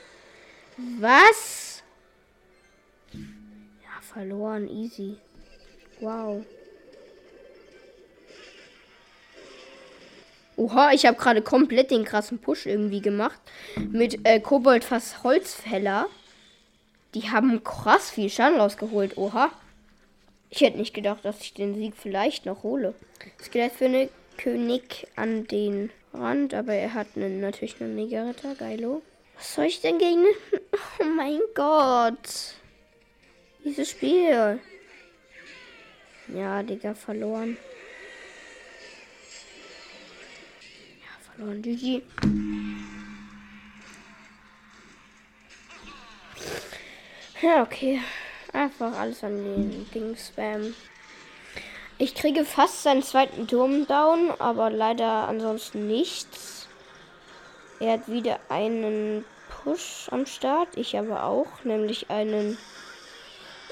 Was? 1.00 1.84
Ja, 3.14 4.02
verloren. 4.02 4.68
Easy. 4.68 5.18
Wow. 6.00 6.46
Oha, 10.60 10.92
ich 10.92 11.06
habe 11.06 11.16
gerade 11.16 11.42
komplett 11.42 11.90
den 11.90 12.04
krassen 12.04 12.38
Push 12.40 12.66
irgendwie 12.66 13.00
gemacht. 13.00 13.40
Mit 13.78 14.28
äh, 14.28 14.42
Kobold 14.42 14.84
fast 14.84 15.24
Holzfäller. 15.24 16.08
Die 17.14 17.32
haben 17.32 17.64
krass 17.64 18.10
viel 18.10 18.30
Schaden 18.30 18.60
rausgeholt. 18.60 19.18
Oha. 19.18 19.52
Ich 20.50 20.60
hätte 20.60 20.78
nicht 20.78 20.94
gedacht, 20.94 21.24
dass 21.24 21.40
ich 21.40 21.54
den 21.54 21.76
Sieg 21.76 21.94
vielleicht 21.96 22.46
noch 22.46 22.64
hole. 22.64 22.94
Skelett 23.42 23.72
für 23.72 23.86
eine 23.86 24.10
König 24.38 25.08
an 25.16 25.48
den 25.48 25.92
Rand, 26.14 26.54
aber 26.54 26.74
er 26.74 26.94
hat 26.94 27.08
einen, 27.16 27.40
natürlich 27.40 27.80
einen 27.80 27.96
Mega-Ritter. 27.96 28.56
Geilo. 28.56 29.02
Was 29.38 29.56
soll 29.56 29.66
ich 29.66 29.80
denn 29.80 29.98
gegen... 29.98 30.26
Oh 31.02 31.06
mein 31.06 31.40
Gott. 31.56 32.56
Dieses 33.64 33.92
Spiel. 33.92 34.60
Ja, 36.36 36.62
Digga, 36.62 36.94
verloren. 36.94 37.56
Ja, 41.40 41.46
verloren. 41.46 41.62
GG. 41.62 42.02
Ja, 47.42 47.64
okay. 47.64 48.02
Einfach 48.52 48.98
alles 48.98 49.24
an 49.24 49.38
den 49.38 49.90
Ding 49.92 50.16
spam. 50.18 50.74
Ich 51.98 52.16
kriege 52.16 52.46
fast 52.46 52.84
seinen 52.84 53.04
zweiten 53.04 53.48
Turm 53.48 53.86
down, 53.88 54.32
aber 54.40 54.70
leider 54.70 55.28
ansonsten 55.28 55.88
nichts. 55.88 56.68
Er 57.80 57.94
hat 57.94 58.08
wieder 58.08 58.40
einen 58.50 59.24
Push 59.50 60.08
am 60.12 60.26
Start. 60.26 60.70
Ich 60.76 60.98
aber 60.98 61.24
auch, 61.24 61.64
nämlich 61.64 62.10
einen 62.10 62.58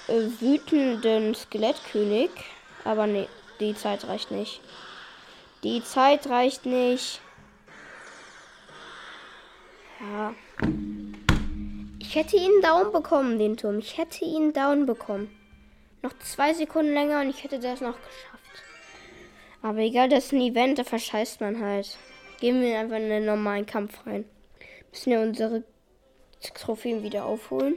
äh, 0.08 0.22
wütenden 0.40 1.36
Skelettkönig. 1.36 2.30
Aber 2.84 3.08
nee, 3.08 3.28
die 3.60 3.76
Zeit 3.76 4.08
reicht 4.08 4.32
nicht. 4.32 4.62
Die 5.64 5.84
Zeit 5.84 6.28
reicht 6.28 6.66
nicht. 6.66 7.22
Ja. 10.00 10.34
Ich 12.00 12.16
hätte 12.16 12.38
ihn 12.38 12.62
down 12.62 12.92
bekommen, 12.92 13.40
den 13.40 13.58
Turm. 13.58 13.80
Ich 13.80 13.98
hätte 13.98 14.26
ihn 14.26 14.54
down 14.54 14.86
bekommen. 14.86 15.30
Noch 16.02 16.18
zwei 16.20 16.54
Sekunden 16.54 16.94
länger 16.94 17.22
und 17.22 17.30
ich 17.30 17.44
hätte 17.44 17.60
das 17.60 17.82
noch 17.82 17.96
geschafft. 17.96 18.64
Aber 19.62 19.80
egal, 19.80 20.10
das 20.10 20.26
ist 20.26 20.34
ein 20.34 20.42
Event, 20.42 20.80
da 20.80 20.84
verscheißt 20.84 21.42
man 21.42 21.60
halt. 21.60 21.98
Gehen 22.40 22.62
wir 22.62 22.80
einfach 22.80 22.98
in 22.98 23.10
den 23.10 23.26
normalen 23.26 23.66
Kampf 23.66 24.06
rein. 24.06 24.26
Müssen 24.92 25.12
wir 25.12 25.20
unsere 25.20 25.64
Trophäen 26.54 27.04
wieder 27.04 27.26
aufholen. 27.26 27.76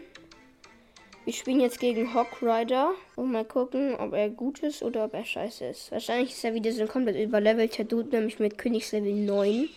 Wir 1.24 1.32
spielen 1.32 1.60
jetzt 1.60 1.80
gegen 1.80 2.14
Hawk 2.14 2.42
Rider 2.42 2.92
und 3.16 3.32
mal 3.32 3.44
gucken, 3.44 3.94
ob 3.94 4.12
er 4.12 4.28
gut 4.30 4.60
ist 4.60 4.82
oder 4.82 5.04
ob 5.04 5.14
er 5.14 5.24
scheiße 5.24 5.64
ist. 5.66 5.92
Wahrscheinlich 5.92 6.30
ist 6.30 6.44
er 6.44 6.54
wieder 6.54 6.72
so 6.72 6.82
ein 6.82 6.88
komplett 6.88 7.16
überlevelter 7.16 7.84
Dude, 7.84 8.08
nämlich 8.10 8.38
mit 8.38 8.58
Königslevel 8.58 9.14
9. 9.14 9.68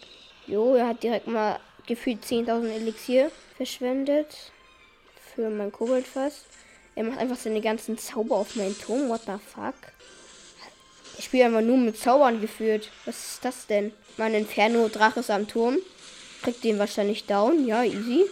Jo, 0.47 0.75
er 0.75 0.87
hat 0.87 1.03
direkt 1.03 1.27
mal 1.27 1.59
gefühlt 1.87 2.23
10.000 2.23 2.69
Elixier 2.69 3.31
verschwendet 3.57 4.51
für 5.33 5.49
mein 5.49 5.71
Koboldfass. 5.71 6.45
Er 6.95 7.03
macht 7.03 7.17
einfach 7.17 7.37
seine 7.37 7.61
ganzen 7.61 7.97
Zauber 7.97 8.37
auf 8.37 8.55
meinen 8.55 8.77
Turm. 8.77 9.09
What 9.09 9.21
the 9.25 9.33
fuck? 9.53 9.75
Ich 11.17 11.25
spiele 11.25 11.45
einfach 11.45 11.61
nur 11.61 11.77
mit 11.77 11.97
Zaubern 11.97 12.41
geführt. 12.41 12.89
Was 13.05 13.33
ist 13.33 13.45
das 13.45 13.67
denn? 13.67 13.93
Mein 14.17 14.33
Inferno-Drache 14.33 15.19
ist 15.19 15.31
am 15.31 15.47
Turm. 15.47 15.77
Kriegt 16.41 16.63
den 16.63 16.79
wahrscheinlich 16.79 17.25
down. 17.25 17.65
Ja, 17.65 17.83
easy. 17.83 18.25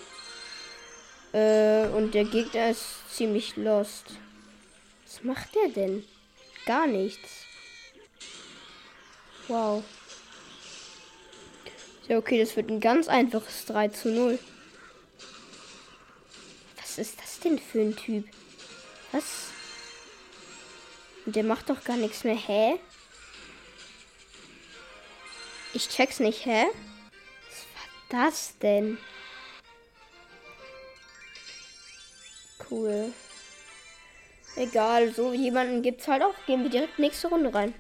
Äh, 1.34 1.88
und 1.90 2.14
der 2.14 2.26
Gegner 2.26 2.72
ist 2.72 2.86
ziemlich 3.10 3.56
lost. 3.56 4.06
Was 5.06 5.24
macht 5.24 5.56
der 5.56 5.70
denn? 5.70 6.04
Gar 6.66 6.88
nichts. 6.88 7.46
Wow. 9.48 9.84
Ja, 12.08 12.18
okay, 12.18 12.40
das 12.40 12.56
wird 12.56 12.70
ein 12.70 12.80
ganz 12.80 13.08
einfaches 13.08 13.66
3 13.66 13.90
zu 13.90 14.10
0. 14.10 14.40
Was 16.78 16.98
ist 16.98 17.20
das 17.22 17.40
denn 17.40 17.60
für 17.60 17.82
ein 17.82 17.96
Typ? 17.96 18.26
Was? 19.12 19.52
Der 21.26 21.44
macht 21.44 21.70
doch 21.70 21.84
gar 21.84 21.98
nichts 21.98 22.24
mehr. 22.24 22.36
Hä? 22.36 22.80
Ich 25.74 25.88
check's 25.88 26.20
nicht, 26.20 26.46
hä? 26.46 26.66
Was 27.50 27.66
war 27.76 28.26
das 28.28 28.58
denn? 28.58 28.98
Cool. 32.70 33.14
Egal, 34.56 35.14
so 35.14 35.34
jemanden 35.34 35.82
gibt's 35.82 36.08
halt 36.08 36.24
auch. 36.24 36.36
Gehen 36.46 36.64
wir 36.64 36.70
direkt 36.70 37.00
nächste 37.00 37.30
Runde 37.30 37.54
rein. 37.54 37.74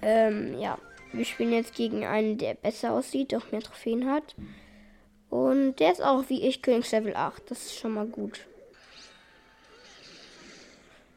Ähm, 0.00 0.58
ja. 0.58 0.78
Wir 1.12 1.24
spielen 1.24 1.52
jetzt 1.52 1.74
gegen 1.74 2.04
einen, 2.04 2.38
der 2.38 2.54
besser 2.54 2.92
aussieht, 2.92 3.32
doch 3.32 3.52
mehr 3.52 3.60
Trophäen 3.60 4.10
hat. 4.10 4.34
Und 5.28 5.76
der 5.76 5.92
ist 5.92 6.02
auch 6.02 6.24
wie 6.28 6.42
ich 6.42 6.62
Königslevel 6.62 7.16
8. 7.16 7.50
Das 7.50 7.66
ist 7.66 7.78
schon 7.78 7.94
mal 7.94 8.06
gut. 8.06 8.46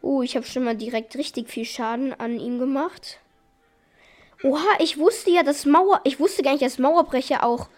Oh, 0.01 0.21
ich 0.21 0.35
habe 0.35 0.45
schon 0.45 0.63
mal 0.63 0.75
direkt 0.75 1.15
richtig 1.17 1.49
viel 1.49 1.65
Schaden 1.65 2.13
an 2.13 2.39
ihm 2.39 2.59
gemacht. 2.59 3.19
Oha, 4.43 4.77
ich 4.79 4.97
wusste 4.97 5.31
ja, 5.31 5.43
dass 5.43 5.65
Mauer. 5.65 6.01
Ich 6.03 6.19
wusste 6.19 6.43
gar 6.43 6.51
nicht, 6.51 6.63
dass 6.63 6.77
Mauerbrecher 6.77 7.43
auch 7.43 7.69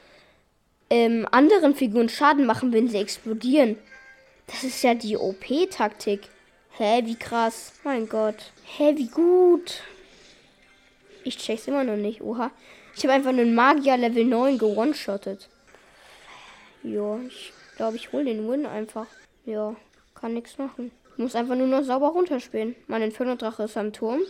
ähm, 0.90 1.28
anderen 1.32 1.76
Figuren 1.76 2.10
Schaden 2.10 2.46
machen, 2.46 2.74
wenn 2.74 2.88
sie 2.88 2.98
explodieren. 2.98 3.78
Das 4.48 4.64
ist 4.64 4.84
ja 4.84 4.94
die 4.94 5.18
OP-Taktik. 5.18 6.30
Hä, 6.72 7.02
wie 7.06 7.16
krass. 7.16 7.74
Mein 7.84 8.10
Gott. 8.10 8.52
Hä, 8.64 8.94
wie 8.96 9.08
gut. 9.08 9.82
Ich 11.28 11.38
check's 11.38 11.68
immer 11.68 11.84
noch 11.84 11.98
nicht. 11.98 12.22
Oha. 12.22 12.52
Ich 12.96 13.04
habe 13.04 13.12
einfach 13.12 13.32
einen 13.32 13.54
Magier 13.54 13.98
Level 13.98 14.24
9 14.24 14.58
gewone-shottet. 14.58 15.50
Ja, 16.84 17.20
ich 17.28 17.52
glaube, 17.76 17.98
ich 17.98 18.14
hole 18.14 18.24
den 18.24 18.50
Win 18.50 18.66
einfach. 18.66 19.08
Ja, 19.44 19.76
kann 20.16 20.36
nichts 20.36 20.58
machen. 20.58 20.90
Muss 21.18 21.36
einfach 21.36 21.58
nur 21.58 21.68
noch 21.68 21.84
sauber 21.84 22.08
runterspielen. 22.12 22.78
Mein 22.88 23.02
Inferno-Drache 23.02 23.64
ist 23.64 23.76
am 23.76 23.92
Turm. 23.92 24.22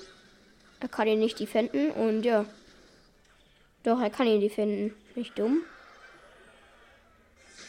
Er 0.79 0.87
kann 0.87 1.07
ihn 1.07 1.19
nicht 1.19 1.39
defenden 1.39 1.91
und 1.91 2.23
ja. 2.23 2.45
Doch, 3.83 4.01
er 4.01 4.09
kann 4.09 4.25
ihn 4.25 4.41
defenden. 4.41 4.95
Nicht 5.13 5.37
dumm. 5.37 5.61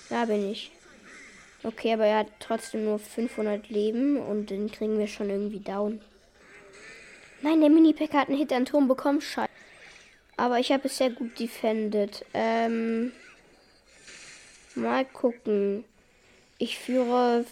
Da 0.08 0.24
bin 0.24 0.50
ich. 0.50 0.72
Okay, 1.64 1.92
aber 1.92 2.06
er 2.06 2.20
hat 2.20 2.28
trotzdem 2.40 2.86
nur 2.86 2.98
500 2.98 3.68
Leben 3.68 4.16
und 4.16 4.48
den 4.48 4.72
kriegen 4.72 4.98
wir 4.98 5.06
schon 5.06 5.28
irgendwie 5.28 5.60
down. 5.60 6.00
Nein, 7.42 7.60
der 7.60 7.70
Mini-Packer 7.70 8.18
hat 8.18 8.28
einen 8.28 8.38
Hit 8.38 8.52
an 8.52 8.64
Turm 8.64 8.88
bekommen. 8.88 9.20
Scheiße. 9.20 9.50
Aber 10.36 10.58
ich 10.58 10.72
habe 10.72 10.86
es 10.86 10.98
sehr 10.98 11.10
gut 11.10 11.38
defended. 11.38 12.24
Ähm, 12.34 13.12
mal 14.74 15.04
gucken. 15.04 15.84
Ich 16.58 16.78
führe 16.78 17.44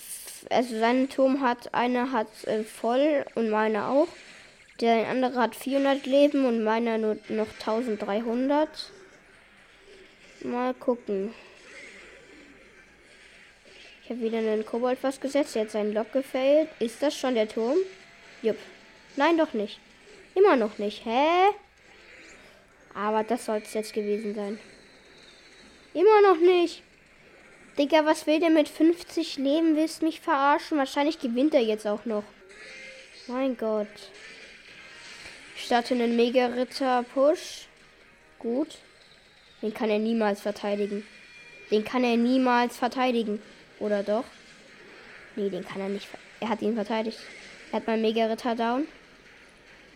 also 0.50 0.78
sein 0.78 1.08
Turm 1.08 1.40
hat, 1.40 1.74
einer 1.74 2.12
hat 2.12 2.28
äh, 2.44 2.62
voll 2.64 3.24
und 3.34 3.50
meine 3.50 3.86
auch. 3.86 4.08
Der 4.80 5.08
andere 5.08 5.40
hat 5.40 5.56
400 5.56 6.04
Leben 6.06 6.44
und 6.44 6.62
meiner 6.62 6.98
nur 6.98 7.16
noch 7.28 7.48
1300. 7.60 8.68
Mal 10.42 10.74
gucken. 10.74 11.32
Ich 14.04 14.10
habe 14.10 14.20
wieder 14.20 14.38
einen 14.38 14.66
Kobold 14.66 14.98
was 15.02 15.20
gesetzt. 15.20 15.54
Jetzt 15.56 15.74
ein 15.74 15.92
Lock 15.92 16.12
gefällt. 16.12 16.68
Ist 16.78 17.02
das 17.02 17.16
schon 17.16 17.34
der 17.34 17.48
Turm? 17.48 17.78
Jupp. 18.42 18.58
Nein, 19.16 19.38
doch 19.38 19.52
nicht. 19.54 19.80
Immer 20.35 20.56
noch 20.56 20.78
nicht. 20.78 21.04
Hä? 21.04 21.49
Aber 22.94 23.25
das 23.25 23.46
soll 23.46 23.58
es 23.58 23.75
jetzt 23.75 23.92
gewesen 23.92 24.35
sein. 24.35 24.58
Immer 25.94 26.20
noch 26.23 26.38
nicht. 26.38 26.82
Digga, 27.78 28.04
was 28.04 28.26
will 28.26 28.40
der 28.40 28.50
mit 28.50 28.68
50 28.68 29.37
Leben? 29.37 29.76
Willst 29.76 30.02
mich 30.02 30.20
verarschen? 30.20 30.78
Wahrscheinlich 30.78 31.18
gewinnt 31.18 31.54
er 31.54 31.62
jetzt 31.62 31.87
auch 31.87 32.04
noch. 32.04 32.25
Mein 33.26 33.56
Gott. 33.56 33.88
Ich 35.56 35.64
starte 35.64 35.94
einen 35.94 36.16
Mega-Ritter-Push. 36.16 37.66
Gut. 38.38 38.78
Den 39.62 39.75
kann 39.75 39.90
er 39.90 39.99
niemals 39.99 40.40
verteidigen. 40.40 41.06
Den 41.70 41.85
kann 41.85 42.04
er 42.04 42.16
niemals 42.16 42.76
verteidigen. 42.76 43.42
Oder 43.78 44.02
doch? 44.02 44.25
Nee, 45.35 45.50
den 45.50 45.66
kann 45.66 45.80
er 45.80 45.88
nicht. 45.88 46.08
Er 46.40 46.49
hat 46.49 46.62
ihn 46.62 46.75
verteidigt. 46.75 47.18
Er 47.73 47.78
hat 47.78 47.87
meinen 47.87 48.02
Mega-Ritter 48.02 48.54
down. 48.54 48.87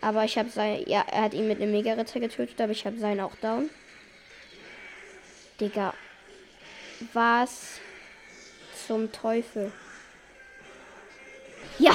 Aber 0.00 0.24
ich 0.24 0.38
habe 0.38 0.48
sein. 0.48 0.82
Ja, 0.86 1.04
er 1.10 1.22
hat 1.22 1.34
ihn 1.34 1.46
mit 1.48 1.60
einem 1.60 1.72
Mega-Ritter 1.72 2.20
getötet, 2.20 2.60
aber 2.60 2.72
ich 2.72 2.86
habe 2.86 2.98
seinen 2.98 3.20
auch 3.20 3.34
down. 3.36 3.68
Digga, 5.60 5.92
was 7.12 7.80
zum 8.86 9.12
Teufel? 9.12 9.72
Ja, 11.78 11.94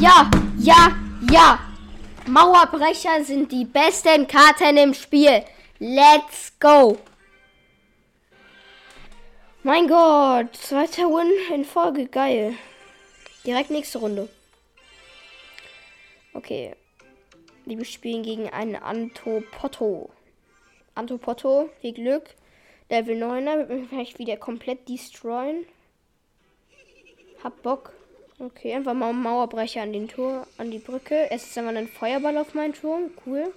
ja, 0.00 0.30
ja, 0.58 0.96
ja. 1.30 1.58
Mauerbrecher 2.26 3.24
sind 3.24 3.52
die 3.52 3.64
besten 3.64 4.26
Karten 4.26 4.76
im 4.76 4.94
Spiel. 4.94 5.44
Let's 5.78 6.52
go. 6.58 6.98
Mein 9.62 9.86
Gott, 9.86 10.56
zweiter 10.56 11.04
Win 11.04 11.30
in 11.54 11.64
Folge, 11.64 12.06
geil. 12.06 12.54
Direkt 13.44 13.70
nächste 13.70 13.98
Runde. 13.98 14.28
Okay. 16.32 16.74
Wir 17.76 17.84
spielen 17.84 18.22
gegen 18.22 18.48
einen 18.48 18.76
Antopotto. 18.76 20.08
Antopotto, 20.94 21.68
viel 21.82 21.92
Glück. 21.92 22.24
Level 22.88 23.22
9er 23.22 23.58
wird 23.58 23.68
mich 23.68 23.88
vielleicht 23.90 24.18
wieder 24.18 24.38
komplett 24.38 24.88
destroyen. 24.88 25.66
Hab 27.44 27.62
Bock. 27.62 27.92
Okay, 28.38 28.72
einfach 28.72 28.94
mal 28.94 29.12
Mauerbrecher 29.12 29.82
an 29.82 29.92
den 29.92 30.08
Tor, 30.08 30.46
an 30.56 30.70
die 30.70 30.78
Brücke. 30.78 31.30
Es 31.30 31.44
ist 31.44 31.58
einfach 31.58 31.74
ein 31.74 31.88
Feuerball 31.88 32.38
auf 32.38 32.54
meinen 32.54 32.72
Turm. 32.72 33.10
Cool. 33.26 33.52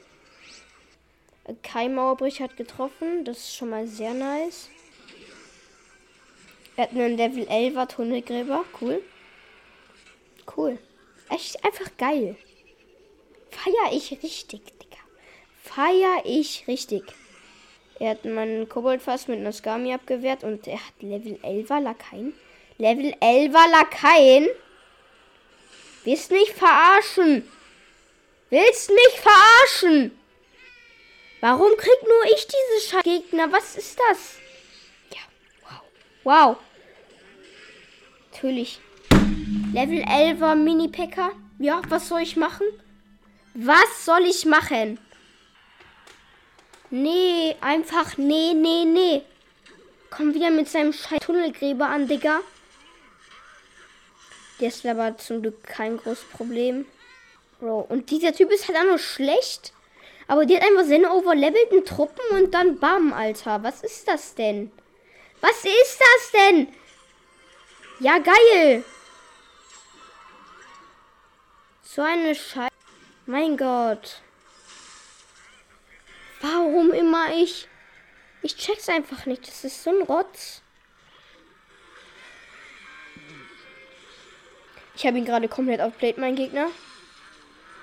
Kein 1.64 1.96
Mauerbrecher 1.96 2.44
hat 2.44 2.58
getroffen. 2.58 3.24
Das 3.24 3.38
ist 3.38 3.56
schon 3.56 3.70
mal 3.70 3.88
sehr 3.88 4.14
nice. 4.14 4.70
Er 6.76 6.84
hat 6.84 6.92
einen 6.92 7.16
Level 7.16 7.46
11er 7.46 7.88
Tunnelgräber. 7.88 8.66
Cool. 8.82 9.02
Cool. 10.58 10.78
Echt 11.30 11.64
einfach 11.64 11.96
geil. 11.98 12.36
Feier 13.52 13.94
ich 13.94 14.12
richtig, 14.12 14.62
Digga. 14.80 14.98
Feier 15.64 16.24
ich 16.26 16.66
richtig. 16.68 17.04
Er 18.00 18.12
hat 18.12 18.26
meinen 18.26 18.68
Kobold 18.68 19.02
fast 19.02 19.30
mit 19.30 19.40
einer 19.40 19.52
Skami 19.52 19.94
abgewehrt 19.94 20.44
und 20.44 20.66
er 20.66 20.78
hat 20.78 21.02
Level 21.02 21.34
11er 21.44 21.80
Lakaien. 21.80 22.34
Level 22.80 23.14
11er 23.22 23.70
Lakaien? 23.70 24.48
Willst 26.04 26.32
mich 26.32 26.52
verarschen? 26.52 27.48
Willst 28.50 28.90
mich 28.90 29.20
verarschen? 29.22 30.18
Warum 31.42 31.78
krieg 31.78 32.02
nur 32.04 32.34
ich 32.34 32.48
diese 32.48 33.04
Gegner? 33.04 33.52
Was 33.52 33.76
ist 33.76 34.00
das? 34.10 34.38
Ja, 35.14 35.22
wow. 35.62 35.82
Wow. 36.24 36.58
Natürlich. 38.32 38.80
Level 39.74 40.02
11er 40.02 40.56
Mini-Packer. 40.56 41.34
Ja, 41.60 41.82
was 41.90 42.08
soll 42.08 42.22
ich 42.22 42.36
machen? 42.36 42.66
Was 43.54 44.06
soll 44.06 44.26
ich 44.26 44.46
machen? 44.46 45.00
Nee, 46.90 47.56
einfach 47.62 48.18
nee, 48.18 48.54
nee, 48.54 48.86
nee. 48.86 49.24
Komm 50.10 50.34
wieder 50.34 50.50
mit 50.50 50.70
seinem 50.70 50.94
scheiß 50.94 51.20
Tunnelgräber 51.20 51.88
an, 51.88 52.08
Digga. 52.08 52.40
Der 54.60 54.68
ist 54.68 54.86
aber 54.86 55.18
zum 55.18 55.42
Glück 55.42 55.64
kein 55.64 55.98
großes 55.98 56.26
Problem. 56.26 56.86
Bro, 57.60 57.88
und 57.90 58.10
dieser 58.10 58.34
Typ 58.34 58.52
ist 58.52 58.68
halt 58.68 58.78
auch 58.78 58.84
nur 58.84 59.00
schlecht. 59.00 59.74
Aber 60.28 60.46
die 60.46 60.56
hat 60.56 60.64
einfach 60.64 60.86
seine 60.86 61.12
overlevelten 61.12 61.84
Truppen 61.84 62.24
und 62.32 62.54
dann 62.54 62.80
bam, 62.80 63.12
Alter. 63.12 63.64
Was 63.64 63.84
ist 63.84 64.08
das 64.08 64.36
denn? 64.36 64.72
Was 65.42 65.66
ist 65.66 66.00
das 66.00 66.32
denn? 66.32 66.68
Ja, 68.00 68.18
geil. 68.20 68.84
So 71.84 72.02
eine 72.02 72.34
Scheiße. 72.34 72.71
Mein 73.32 73.56
Gott. 73.56 74.22
Warum 76.42 76.92
immer 76.92 77.34
ich? 77.34 77.70
Ich 78.42 78.58
check's 78.58 78.90
einfach 78.90 79.26
nicht. 79.26 79.48
Das 79.48 79.64
ist 79.64 79.82
so 79.82 79.90
ein 79.90 80.02
Rotz. 80.02 80.62
Ich 84.98 85.06
habe 85.06 85.18
ihn 85.18 85.24
gerade 85.24 85.48
komplett 85.48 85.80
outplayed, 85.80 86.18
mein 86.18 86.36
Gegner. 86.36 86.68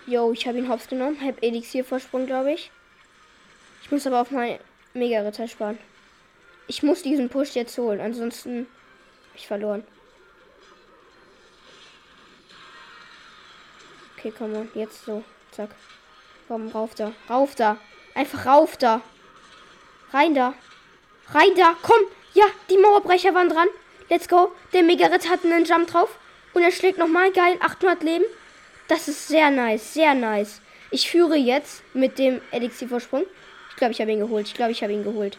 Yo, 0.07 0.33
ich 0.33 0.47
habe 0.47 0.59
ihn 0.59 0.69
hops 0.69 0.87
genommen. 0.87 1.19
Halb 1.23 1.43
Elixier-Vorsprung, 1.43 2.27
glaube 2.27 2.53
ich. 2.53 2.71
Ich 3.83 3.91
muss 3.91 4.07
aber 4.07 4.21
auf 4.21 4.31
mein 4.31 4.61
Mega-Ritter 4.93 5.49
sparen. 5.49 5.79
Ich 6.67 6.83
muss 6.83 7.03
diesen 7.03 7.31
Push 7.31 7.55
jetzt 7.55 7.79
holen, 7.79 8.03
ansonsten 8.03 8.67
habe 9.29 9.37
ich 9.37 9.47
verloren. 9.47 9.87
Okay, 14.15 14.31
komm 14.37 14.55
on, 14.55 14.69
jetzt 14.75 15.07
so. 15.07 15.25
Zack. 15.59 15.71
Komm, 16.47 16.69
rauf 16.69 16.95
da. 16.95 17.13
Rauf 17.29 17.57
da. 17.57 17.79
Einfach 18.15 18.47
rauf 18.47 18.77
da. 18.77 19.01
Rein 20.13 20.33
da. 20.33 20.55
Rein 21.31 21.51
da. 21.57 21.75
Komm. 21.83 22.01
Ja, 22.33 22.45
die 22.71 22.79
Mauerbrecher 22.79 23.35
waren 23.35 23.49
dran. 23.49 23.67
Let's 24.09 24.29
go. 24.29 24.53
Der 24.73 24.85
Mega-Ritter 24.85 25.29
hat 25.29 25.45
einen 25.45 25.65
Jump 25.65 25.89
drauf. 25.89 26.17
Und 26.55 26.63
er 26.63 26.71
schlägt 26.71 26.97
nochmal. 26.97 27.33
Geil. 27.33 27.57
800 27.59 28.05
Leben. 28.05 28.25
Das 28.87 29.09
ist 29.09 29.27
sehr 29.27 29.51
nice, 29.51 29.95
sehr 29.95 30.15
nice. 30.15 30.61
Ich 30.93 31.11
führe 31.11 31.35
jetzt 31.35 31.83
mit 31.93 32.21
dem 32.21 32.41
Elixier-Vorsprung. 32.53 33.25
Ich 33.71 33.77
glaube, 33.77 33.91
ich 33.91 34.01
habe 34.01 34.13
ihn 34.13 34.21
geholt. 34.21 34.47
Ich 34.47 34.55
glaube, 34.55 34.71
ich 34.71 34.85
habe 34.85 34.93
ihn 34.93 35.03
geholt. 35.03 35.39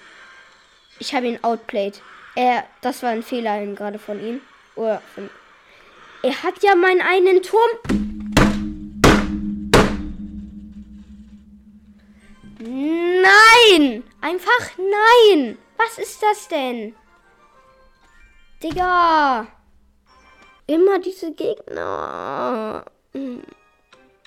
Ich 1.00 1.16
habe 1.16 1.28
ihn 1.28 1.42
outplayed. 1.46 2.02
Er, 2.36 2.66
das 2.82 3.04
war 3.04 3.12
ein 3.12 3.24
Fehler 3.24 3.66
gerade 3.68 4.00
von 4.00 4.22
ihm. 4.22 4.42
Oder 4.76 5.02
von, 5.16 5.30
er 6.24 6.44
hat 6.44 6.62
ja 6.62 6.76
meinen 6.76 7.00
einen 7.00 7.42
Turm. 7.42 8.09
Nein! 12.62 14.04
Einfach 14.20 14.78
nein! 14.78 15.58
Was 15.78 15.98
ist 15.98 16.22
das 16.22 16.48
denn? 16.50 16.94
Digga! 18.62 19.48
Immer 20.68 21.00
diese 21.00 21.34
Gegner. 21.34 22.84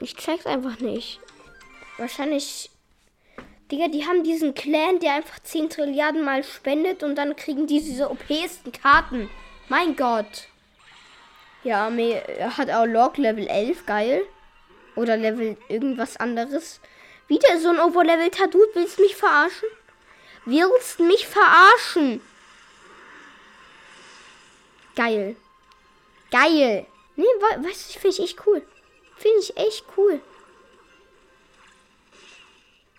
Ich 0.00 0.16
check's 0.16 0.46
einfach 0.46 0.78
nicht. 0.80 1.20
Wahrscheinlich. 1.98 2.70
Digga, 3.70 3.88
die 3.88 4.06
haben 4.06 4.24
diesen 4.24 4.54
Clan, 4.54 4.98
der 4.98 5.14
einfach 5.14 5.38
10 5.38 5.68
Trilliarden 5.68 6.24
mal 6.24 6.42
spendet 6.42 7.02
und 7.02 7.16
dann 7.16 7.36
kriegen 7.36 7.66
die 7.66 7.80
diese 7.80 8.10
OPsten 8.10 8.72
Karten. 8.72 9.30
Mein 9.68 9.94
Gott. 9.94 10.48
Ja, 11.64 11.88
er 11.90 12.56
hat 12.56 12.70
auch 12.70 12.86
Log 12.86 13.18
Level 13.18 13.46
11, 13.46 13.86
geil. 13.86 14.22
Oder 14.96 15.16
Level 15.16 15.56
irgendwas 15.68 16.16
anderes. 16.16 16.80
Wieder 17.32 17.58
so 17.58 17.70
ein 17.70 17.80
overlevelter 17.80 18.46
Dude. 18.46 18.68
Willst 18.74 18.98
mich 18.98 19.16
verarschen? 19.16 19.68
Willst 20.44 21.00
mich 21.00 21.26
verarschen? 21.26 22.20
Geil. 24.94 25.36
Geil. 26.30 26.86
Nee, 27.16 27.24
weißt 27.24 27.94
du, 27.94 28.00
finde 28.00 28.08
ich 28.08 28.20
echt 28.20 28.46
cool. 28.46 28.60
Finde 29.16 29.38
ich 29.40 29.56
echt 29.56 29.84
cool. 29.96 30.20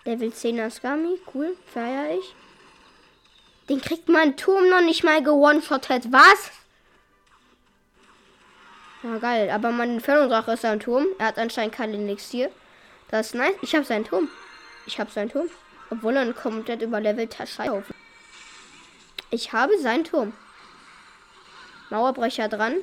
Level 0.04 0.32
10 0.32 0.58
Asgami, 0.58 1.20
cool, 1.32 1.56
feier 1.72 2.18
ich. 2.18 2.34
Den 3.68 3.80
kriegt 3.80 4.08
mein 4.08 4.36
Turm 4.36 4.68
noch 4.68 4.80
nicht 4.80 5.04
mal 5.04 5.22
gewone-shottet. 5.22 6.10
Was? 6.10 6.50
Ja, 9.04 9.16
geil. 9.18 9.48
Aber 9.50 9.70
mein 9.70 9.94
Inferno-Drache 9.94 10.54
ist 10.54 10.64
ein 10.64 10.80
Turm. 10.80 11.06
Er 11.18 11.26
hat 11.28 11.38
anscheinend 11.38 11.76
kein 11.76 11.94
Elixier. 11.94 12.50
Das 13.08 13.28
ist 13.28 13.34
nice. 13.34 13.54
Ich 13.62 13.74
habe 13.74 13.84
seinen 13.84 14.04
Turm. 14.04 14.28
Ich 14.86 14.98
habe 14.98 15.10
seinen 15.10 15.30
Turm. 15.30 15.48
Obwohl 15.90 16.16
er 16.16 16.22
ein 16.22 16.34
komplett 16.34 16.82
überlevelter 16.82 17.46
Scheißhaufen. 17.46 17.94
Ich 19.30 19.52
habe 19.52 19.78
seinen 19.78 20.04
Turm. 20.04 20.32
Mauerbrecher 21.90 22.48
dran. 22.48 22.76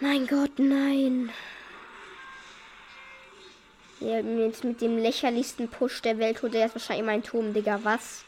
Mein 0.00 0.26
Gott, 0.26 0.58
nein. 0.58 1.32
Ja, 4.00 4.20
jetzt 4.20 4.62
mit 4.62 4.80
dem 4.80 4.96
lächerlichsten 4.96 5.68
Push 5.68 6.02
der 6.02 6.18
Welt 6.18 6.40
holt 6.42 6.54
er 6.54 6.60
jetzt 6.60 6.74
wahrscheinlich 6.76 7.04
meinen 7.04 7.24
Turm, 7.24 7.52
Digga. 7.52 7.80
Was? 7.82 8.24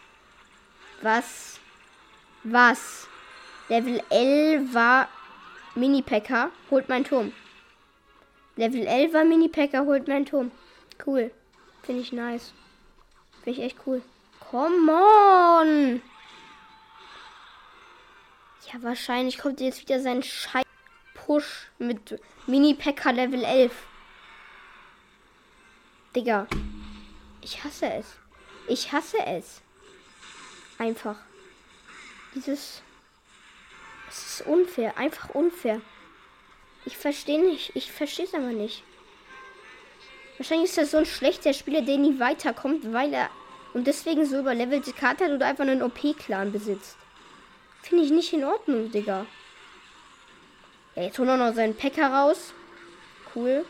Was? 1.03 1.61
Was? 2.43 3.07
Level 3.69 4.03
11 4.11 4.75
war 4.75 5.09
Mini-Packer, 5.77 6.51
holt 6.71 6.89
meinen 6.89 7.05
Turm. 7.05 7.33
Level 8.61 8.87
11 8.87 9.15
war 9.15 9.25
Mini-Packer, 9.25 9.87
holt 9.87 10.07
meinen 10.07 10.27
Turm. 10.27 10.51
Cool. 11.07 11.31
Finde 11.83 12.03
ich 12.03 12.13
nice. 12.13 12.53
Finde 13.43 13.59
ich 13.59 13.65
echt 13.65 13.79
cool. 13.87 14.03
Come 14.51 14.93
on! 14.93 16.03
Ja, 18.71 18.83
wahrscheinlich 18.83 19.39
kommt 19.39 19.63
jetzt 19.63 19.81
wieder 19.81 20.03
sein 20.03 20.23
Scheiß. 20.23 20.67
Push 21.15 21.71
mit 21.79 22.21
Mini-Packer 22.47 23.15
Level 23.15 23.45
11. 23.45 23.73
Digga. 26.15 26.47
Ich 27.41 27.65
hasse 27.65 27.91
es. 27.91 28.19
Ich 28.69 28.93
hasse 28.93 29.25
es. 29.25 29.63
Einfach. 30.77 31.17
Dieses. 32.35 32.83
Es 34.11 34.41
ist 34.41 34.47
unfair. 34.47 34.99
Einfach 34.99 35.31
unfair. 35.31 35.81
Ich 36.85 36.97
verstehe 36.97 37.41
nicht. 37.41 37.73
Ich 37.75 37.93
verstehe 37.93 38.27
es 38.27 38.35
aber 38.35 38.53
nicht. 38.53 38.83
Wahrscheinlich 40.39 40.71
ist 40.71 40.79
das 40.79 40.93
so 40.93 40.99
ein 40.99 41.07
schlechter 41.07 41.53
Spieler, 41.53 41.83
der 41.83 41.99
nie 41.99 42.19
weiterkommt, 42.19 42.93
weil 42.93 43.13
er 43.13 43.31
und 43.73 43.87
deswegen 43.87 44.27
so 44.27 44.39
überlevelte 44.39 44.93
Karte 44.93 45.25
hat 45.25 45.33
oder 45.33 45.47
einfach 45.47 45.63
einen 45.63 45.83
OP-Clan 45.83 46.51
besitzt. 46.51 46.97
Finde 47.83 48.05
ich 48.05 48.11
nicht 48.11 48.33
in 48.33 48.45
Ordnung, 48.45 48.91
Digga. 48.91 49.27
Ja, 50.97 51.03
jetzt 51.03 51.19
holen 51.19 51.29
wir 51.29 51.37
noch 51.37 51.55
seinen 51.55 51.77
Packer 51.77 52.09
raus. 52.13 52.53
Cool. 53.35 53.65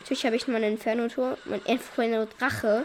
Natürlich 0.00 0.26
habe 0.26 0.36
ich 0.36 0.48
mein 0.48 0.64
Inferno-Tor. 0.64 1.38
Mein 1.44 1.62
Inferno-Drache. 1.62 2.84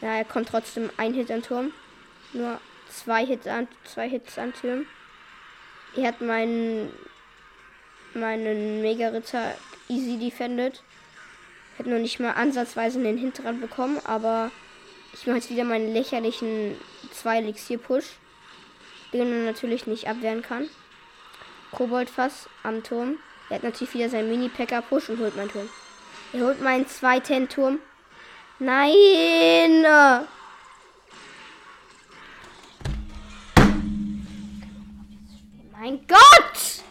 Ja, 0.00 0.16
er 0.16 0.24
kommt 0.24 0.48
trotzdem 0.48 0.90
ein 0.96 1.14
Hit 1.14 1.30
an 1.30 1.42
Turm. 1.42 1.72
Nur 2.32 2.60
zwei 2.90 3.24
Hits 3.24 3.46
an, 3.46 3.68
zwei 3.84 4.08
Hits 4.08 4.38
an 4.38 4.52
Turm. 4.52 4.86
Er 5.94 6.08
hat 6.08 6.20
meinen 6.20 6.92
meinen 8.16 8.82
Mega-Ritter 8.82 9.54
easy 9.88 10.18
defended. 10.18 10.82
Hätte 11.76 11.90
noch 11.90 11.98
nicht 11.98 12.20
mal 12.20 12.32
ansatzweise 12.32 13.02
den 13.02 13.18
Hinterrand 13.18 13.60
bekommen, 13.60 14.00
aber 14.04 14.50
ich 15.12 15.26
mache 15.26 15.36
jetzt 15.36 15.50
wieder 15.50 15.64
meinen 15.64 15.92
lächerlichen 15.92 16.76
zwei 17.12 17.38
Elixier-Push, 17.38 18.04
den 19.12 19.32
er 19.32 19.44
natürlich 19.44 19.86
nicht 19.86 20.08
abwehren 20.08 20.42
kann. 20.42 20.68
Koboldfass 21.72 22.48
am 22.62 22.82
Turm. 22.82 23.18
Er 23.50 23.56
hat 23.56 23.62
natürlich 23.62 23.94
wieder 23.94 24.08
seinen 24.08 24.30
Mini-Packer-Push 24.30 25.10
und 25.10 25.20
holt 25.20 25.36
meinen 25.36 25.50
Turm. 25.50 25.68
Er 26.32 26.40
holt 26.40 26.60
meinen 26.60 26.88
zweiten 26.88 27.48
Turm. 27.48 27.78
Nein! 28.58 29.84
Mein 35.72 36.06
Gott! 36.08 36.82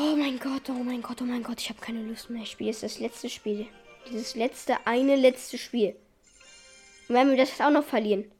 Oh 0.00 0.14
mein 0.14 0.38
Gott, 0.38 0.70
oh 0.70 0.84
mein 0.84 1.02
Gott, 1.02 1.20
oh 1.22 1.24
mein 1.24 1.42
Gott, 1.42 1.60
ich 1.60 1.70
habe 1.70 1.80
keine 1.80 2.04
Lust 2.04 2.30
mehr. 2.30 2.42
Ich 2.42 2.52
spiele 2.52 2.70
jetzt 2.70 2.84
das 2.84 3.00
letzte 3.00 3.28
Spiel. 3.28 3.66
Dieses 4.08 4.36
letzte, 4.36 4.76
eine 4.86 5.16
letzte 5.16 5.58
Spiel. 5.58 5.96
Und 7.08 7.16
wenn 7.16 7.30
wir 7.30 7.36
das 7.36 7.60
auch 7.60 7.70
noch 7.70 7.82
verlieren, 7.82 8.30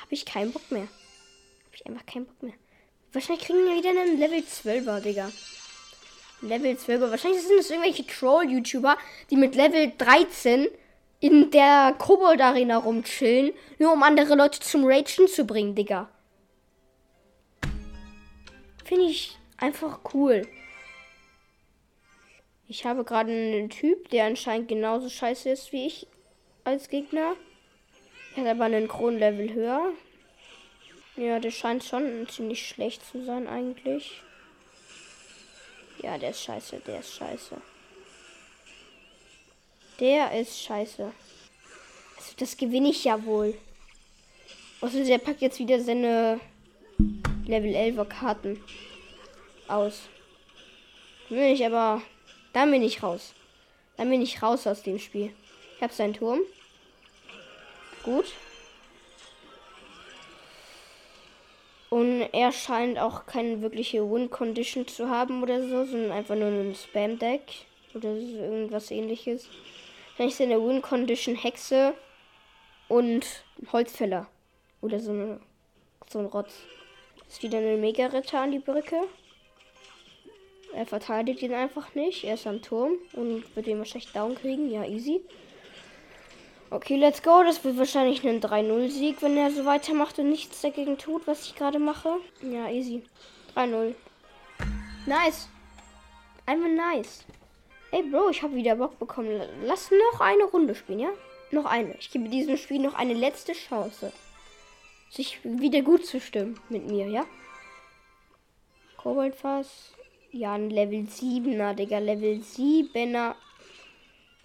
habe 0.00 0.14
ich 0.14 0.24
keinen 0.24 0.52
Bock 0.52 0.70
mehr. 0.70 0.84
Habe 0.84 1.74
ich 1.74 1.86
einfach 1.86 2.06
keinen 2.06 2.24
Bock 2.24 2.42
mehr. 2.42 2.54
Wahrscheinlich 3.12 3.44
kriegen 3.44 3.58
wir 3.58 3.76
wieder 3.76 3.90
einen 3.90 4.18
Level 4.18 4.38
12er, 4.38 5.00
Digga. 5.00 5.30
Level 6.40 6.72
12er. 6.72 7.10
Wahrscheinlich 7.10 7.42
sind 7.42 7.60
es 7.60 7.68
irgendwelche 7.68 8.06
Troll-YouTuber, 8.06 8.96
die 9.28 9.36
mit 9.36 9.54
Level 9.54 9.92
13 9.98 10.68
in 11.20 11.50
der 11.50 11.94
Kobold-Arena 11.98 12.78
rumchillen, 12.78 13.52
nur 13.78 13.92
um 13.92 14.02
andere 14.02 14.34
Leute 14.34 14.60
zum 14.60 14.86
Ragen 14.86 15.28
zu 15.28 15.44
bringen, 15.44 15.74
Digga. 15.74 16.08
Finde 18.82 19.04
ich 19.04 19.36
einfach 19.58 20.00
cool. 20.14 20.48
Ich 22.68 22.84
habe 22.84 23.04
gerade 23.04 23.30
einen 23.30 23.70
Typ, 23.70 24.10
der 24.10 24.24
anscheinend 24.24 24.68
genauso 24.68 25.08
scheiße 25.08 25.50
ist 25.50 25.72
wie 25.72 25.86
ich 25.86 26.06
als 26.64 26.88
Gegner. 26.88 27.34
Er 28.34 28.42
hat 28.42 28.50
aber 28.50 28.64
einen 28.64 28.88
Kronlevel 28.88 29.54
höher. 29.54 29.92
Ja, 31.16 31.38
der 31.38 31.52
scheint 31.52 31.84
schon 31.84 32.28
ziemlich 32.28 32.68
schlecht 32.68 33.04
zu 33.06 33.24
sein 33.24 33.46
eigentlich. 33.46 34.20
Ja, 36.02 36.18
der 36.18 36.30
ist 36.30 36.42
scheiße, 36.42 36.80
der 36.86 37.00
ist 37.00 37.14
scheiße. 37.14 37.56
Der 40.00 40.38
ist 40.38 40.60
scheiße. 40.60 41.12
Also 42.16 42.32
das 42.36 42.56
gewinne 42.56 42.90
ich 42.90 43.04
ja 43.04 43.24
wohl. 43.24 43.56
Also 44.80 45.02
der 45.04 45.18
packt 45.18 45.40
jetzt 45.40 45.58
wieder 45.58 45.80
seine 45.80 46.40
Level 47.46 47.74
11 47.74 48.08
Karten 48.08 48.62
aus. 49.68 50.08
Will 51.28 51.54
ich 51.54 51.64
aber. 51.64 52.02
Dann 52.56 52.70
bin 52.70 52.82
ich 52.82 53.02
raus. 53.02 53.34
Dann 53.98 54.08
bin 54.08 54.22
ich 54.22 54.42
raus 54.42 54.66
aus 54.66 54.82
dem 54.82 54.98
Spiel. 54.98 55.30
Ich 55.76 55.82
habe 55.82 55.92
seinen 55.92 56.14
Turm. 56.14 56.40
Gut. 58.02 58.32
Und 61.90 62.22
er 62.32 62.52
scheint 62.52 62.98
auch 62.98 63.26
keine 63.26 63.60
wirkliche 63.60 64.10
Win-Condition 64.10 64.88
zu 64.88 65.10
haben 65.10 65.42
oder 65.42 65.60
so, 65.68 65.84
sondern 65.84 66.12
einfach 66.12 66.34
nur 66.34 66.48
ein 66.48 66.74
Spam-Deck 66.74 67.42
oder 67.92 68.14
so 68.18 68.38
irgendwas 68.38 68.90
ähnliches. 68.90 69.50
Dann 70.16 70.28
ist 70.28 70.40
eine 70.40 70.58
Win-Condition 70.58 71.34
Hexe 71.34 71.92
und 72.88 73.26
Holzfäller. 73.70 74.28
Oder 74.80 74.98
so, 74.98 75.10
eine, 75.10 75.40
so 76.08 76.20
ein 76.20 76.24
Rotz. 76.24 76.54
Ist 77.28 77.42
wieder 77.42 77.58
eine 77.58 77.76
Mega-Ritter 77.76 78.40
an 78.40 78.52
die 78.52 78.60
Brücke. 78.60 79.02
Er 80.76 80.84
verteidigt 80.84 81.40
ihn 81.40 81.54
einfach 81.54 81.94
nicht. 81.94 82.24
Er 82.24 82.34
ist 82.34 82.46
am 82.46 82.60
Turm 82.60 82.98
und 83.14 83.44
wird 83.56 83.66
ihn 83.66 83.78
wahrscheinlich 83.78 84.12
down 84.12 84.34
kriegen. 84.34 84.70
Ja, 84.70 84.84
easy. 84.84 85.22
Okay, 86.68 86.96
let's 86.96 87.22
go. 87.22 87.42
Das 87.42 87.64
wird 87.64 87.78
wahrscheinlich 87.78 88.22
ein 88.28 88.42
3-0-Sieg, 88.42 89.22
wenn 89.22 89.38
er 89.38 89.50
so 89.50 89.64
weitermacht 89.64 90.18
und 90.18 90.28
nichts 90.28 90.60
dagegen 90.60 90.98
tut, 90.98 91.26
was 91.26 91.46
ich 91.46 91.54
gerade 91.54 91.78
mache. 91.78 92.18
Ja, 92.42 92.68
easy. 92.68 93.02
3-0. 93.54 93.94
Nice. 95.06 95.48
Einfach 96.44 96.68
nice. 96.68 97.24
Ey, 97.90 98.02
Bro, 98.02 98.28
ich 98.28 98.42
habe 98.42 98.54
wieder 98.54 98.76
Bock 98.76 98.98
bekommen. 98.98 99.40
Lass 99.64 99.90
noch 99.90 100.20
eine 100.20 100.44
Runde 100.44 100.74
spielen, 100.74 101.00
ja? 101.00 101.10
Noch 101.52 101.64
eine. 101.64 101.94
Ich 101.94 102.10
gebe 102.10 102.28
diesem 102.28 102.58
Spiel 102.58 102.80
noch 102.80 102.94
eine 102.94 103.14
letzte 103.14 103.54
Chance. 103.54 104.12
Sich 105.08 105.40
wieder 105.42 105.80
gut 105.80 106.04
zu 106.04 106.20
stimmen 106.20 106.60
mit 106.68 106.86
mir, 106.86 107.08
ja? 107.08 107.24
Koboldfass. 108.98 109.95
Ja, 110.36 110.52
ein 110.52 110.68
Level 110.68 111.06
7er, 111.06 111.72
Digga. 111.72 111.98
Level 111.98 112.40
7er. 112.42 113.36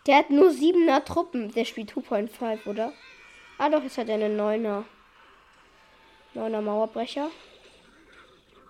Der 0.08 0.16
hat 0.16 0.30
nur 0.30 0.50
7er 0.50 1.04
Truppen. 1.04 1.52
Der 1.52 1.66
spielt 1.66 1.92
2.5, 1.92 2.66
oder? 2.66 2.94
Ah, 3.58 3.70
doch, 3.70 3.84
jetzt 3.84 3.98
hat 3.98 4.08
er 4.08 4.16
einen 4.16 4.40
9er. 4.40 4.86
9er 6.34 6.62
Mauerbrecher. 6.62 7.30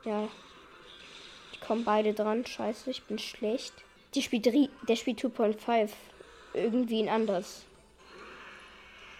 Ja. 0.03 0.27
Die 1.53 1.59
kommen 1.59 1.83
beide 1.83 2.15
dran. 2.15 2.43
Scheiße, 2.43 2.89
ich 2.89 3.03
bin 3.03 3.19
schlecht. 3.19 3.73
Die 4.15 4.23
spielt, 4.23 4.47
der 4.47 4.95
spielt 4.95 5.19
2.5. 5.19 5.91
Irgendwie 6.55 7.03
ein 7.03 7.09
anderes. 7.09 7.65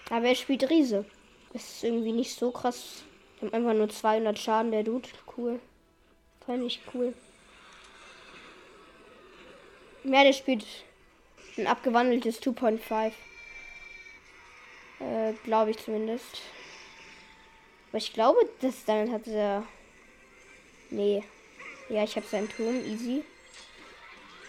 Aber 0.10 0.26
er 0.26 0.36
spielt 0.36 0.68
Riese. 0.72 1.06
Das 1.54 1.62
ist 1.62 1.84
irgendwie 1.84 2.14
nicht 2.14 2.34
so 2.34 2.50
krass. 2.50 3.04
Ich 3.36 3.44
habe 3.44 3.56
einfach 3.56 3.76
nur 3.76 3.90
200 3.90 4.40
Schaden, 4.40 4.72
der 4.72 4.84
Dude. 4.84 5.08
Cool. 5.38 5.60
Fand 6.48 6.64
ich 6.64 6.80
cool. 6.96 7.14
Ja, 10.04 10.24
der 10.24 10.34
spielt 10.34 10.66
ein 11.58 11.68
abgewandeltes 11.68 12.42
2.5. 12.42 13.12
Äh, 15.00 15.34
glaube 15.44 15.72
ich 15.72 15.78
zumindest. 15.78 16.42
Aber 17.90 17.98
ich 17.98 18.14
glaube, 18.14 18.40
das 18.62 18.86
dann 18.86 19.12
hat 19.12 19.28
er. 19.28 19.64
Nee. 20.90 21.24
Ja, 21.90 22.04
ich 22.04 22.16
habe 22.16 22.26
seinen 22.26 22.50
Turm. 22.50 22.84
Easy. 22.86 23.24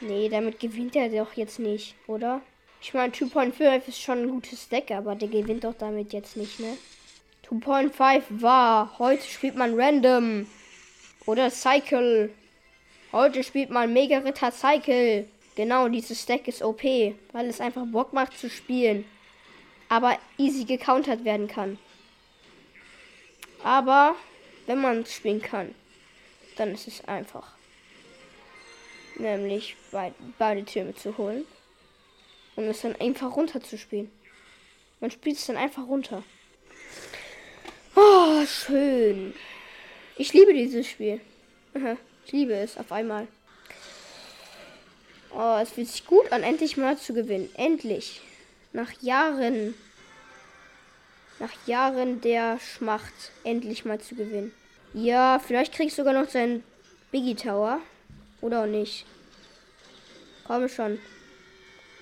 Nee, 0.01 0.29
damit 0.29 0.59
gewinnt 0.59 0.97
er 0.97 1.09
doch 1.09 1.35
jetzt 1.35 1.59
nicht, 1.59 1.95
oder? 2.07 2.41
Ich 2.81 2.95
meine, 2.95 3.12
2.5 3.12 3.88
ist 3.88 4.01
schon 4.01 4.23
ein 4.23 4.31
gutes 4.31 4.69
Deck, 4.69 4.91
aber 4.91 5.15
der 5.15 5.29
gewinnt 5.29 5.65
doch 5.65 5.75
damit 5.75 6.12
jetzt 6.12 6.37
nicht, 6.37 6.59
ne? 6.59 6.77
2.5 7.49 8.23
war. 8.43 8.99
Heute 8.99 9.23
spielt 9.23 9.57
man 9.57 9.79
Random. 9.79 10.47
Oder 11.27 11.51
Cycle. 11.51 12.31
Heute 13.12 13.45
spielt 13.45 13.71
man 13.71 13.93
Mega 13.93 14.19
Ritter 14.19 14.51
Cycle. 14.51 15.29
Genau, 15.55 15.88
dieses 15.88 16.25
Deck 16.27 16.49
ist 16.49 16.62
OP, 16.62 16.83
weil 16.83 17.47
es 17.47 17.61
einfach 17.61 17.85
Bock 17.87 18.12
macht 18.12 18.38
zu 18.38 18.49
spielen. 18.49 19.05
Aber 19.88 20.19
easy 20.38 20.65
gecountert 20.65 21.25
werden 21.25 21.49
kann. 21.49 21.79
Aber 23.62 24.17
wenn 24.67 24.81
man 24.81 25.03
es 25.03 25.15
spielen 25.15 25.43
kann, 25.43 25.75
dann 26.57 26.73
ist 26.73 26.88
es 26.88 27.05
einfach. 27.05 27.53
Nämlich 29.17 29.77
beide 30.38 30.65
Türme 30.65 30.95
zu 30.95 31.19
holen. 31.19 31.45
Und 32.57 32.65
es 32.65 32.81
dann 32.81 32.97
einfach 32.97 33.37
runter 33.37 33.62
zu 33.62 33.77
spielen. 33.77 34.11
Man 35.01 35.11
spielt 35.11 35.37
es 35.37 35.47
dann 35.47 35.57
einfach 35.57 35.87
runter. 35.87 36.23
Oh, 37.95 38.45
schön. 38.47 39.35
Ich 40.17 40.33
liebe 40.33 40.55
dieses 40.55 40.88
Spiel. 40.88 41.21
Ich 42.25 42.33
liebe 42.33 42.55
es 42.55 42.79
auf 42.79 42.91
einmal. 42.93 43.29
Oh, 45.35 45.59
es 45.62 45.71
fühlt 45.71 45.88
sich 45.88 46.07
gut 46.07 46.31
an, 46.31 46.42
endlich 46.42 46.77
mal 46.77 46.99
zu 46.99 47.14
gewinnen. 47.14 47.49
Endlich. 47.55 48.21
Nach 48.73 48.90
Jahren. 49.01 49.75
Nach 51.38 51.53
Jahren 51.66 52.21
der 52.21 52.59
Schmacht. 52.61 53.33
Endlich 53.45 53.85
mal 53.85 54.01
zu 54.01 54.14
gewinnen. 54.14 54.53
Ja, 54.92 55.38
vielleicht 55.38 55.73
kriegst 55.73 55.97
du 55.97 56.03
sogar 56.03 56.21
noch 56.21 56.29
seinen 56.29 56.62
Biggie 57.11 57.35
Tower. 57.35 57.81
Oder 58.42 58.62
auch 58.62 58.66
nicht. 58.66 59.07
Komm 60.47 60.68
schon. 60.68 60.99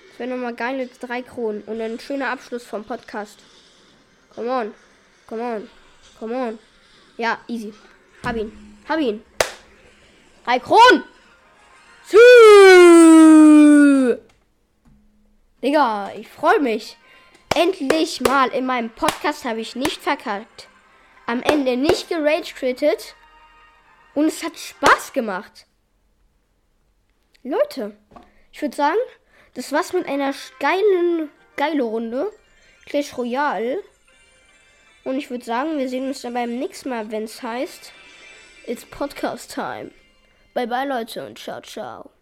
Das 0.09 0.19
wäre 0.19 0.29
nochmal 0.29 0.55
geile 0.55 0.87
drei 0.99 1.21
Kronen. 1.21 1.61
Und 1.63 1.79
ein 1.79 1.99
schöner 1.99 2.29
Abschluss 2.29 2.65
vom 2.65 2.83
Podcast. 2.83 3.39
Come 4.35 4.49
on. 4.49 4.73
Come 5.27 5.41
on. 5.41 5.69
Come 6.19 6.35
on. 6.35 6.59
Ja, 7.17 7.39
easy. 7.47 7.73
Hab 8.23 8.35
ihn. 8.35 8.51
Hab 8.89 8.99
ihn. 8.99 9.23
Drei 10.43 10.59
Kronen! 10.59 11.03
Digga, 15.63 16.11
ich 16.17 16.27
freue 16.27 16.59
mich. 16.59 16.97
Endlich 17.55 18.21
mal 18.21 18.49
in 18.49 18.65
meinem 18.65 18.89
Podcast 18.89 19.45
habe 19.45 19.59
ich 19.61 19.75
nicht 19.75 20.01
verkackt. 20.01 20.67
Am 21.27 21.43
Ende 21.43 21.77
nicht 21.77 22.09
gerage 22.09 22.53
critted. 22.55 23.15
Und 24.15 24.25
es 24.25 24.43
hat 24.43 24.57
Spaß 24.57 25.13
gemacht. 25.13 25.67
Leute, 27.43 27.95
ich 28.51 28.61
würde 28.61 28.75
sagen, 28.75 28.97
das 29.53 29.71
war's 29.71 29.93
mit 29.93 30.07
einer 30.07 30.33
geilen, 30.59 31.29
geile 31.55 31.83
Runde. 31.83 32.31
Clash 32.85 33.17
Royale. 33.17 33.83
Und 35.03 35.17
ich 35.17 35.29
würde 35.29 35.45
sagen, 35.45 35.77
wir 35.77 35.89
sehen 35.89 36.07
uns 36.07 36.21
dann 36.21 36.33
beim 36.33 36.57
nächsten 36.57 36.89
Mal, 36.89 37.11
wenn 37.11 37.23
es 37.23 37.41
heißt, 37.41 37.91
It's 38.65 38.85
Podcast 38.85 39.53
Time. 39.53 39.91
Bye 40.53 40.67
bye 40.67 40.85
Leute 40.85 41.25
und 41.25 41.39
ciao, 41.39 41.61
ciao. 41.61 42.20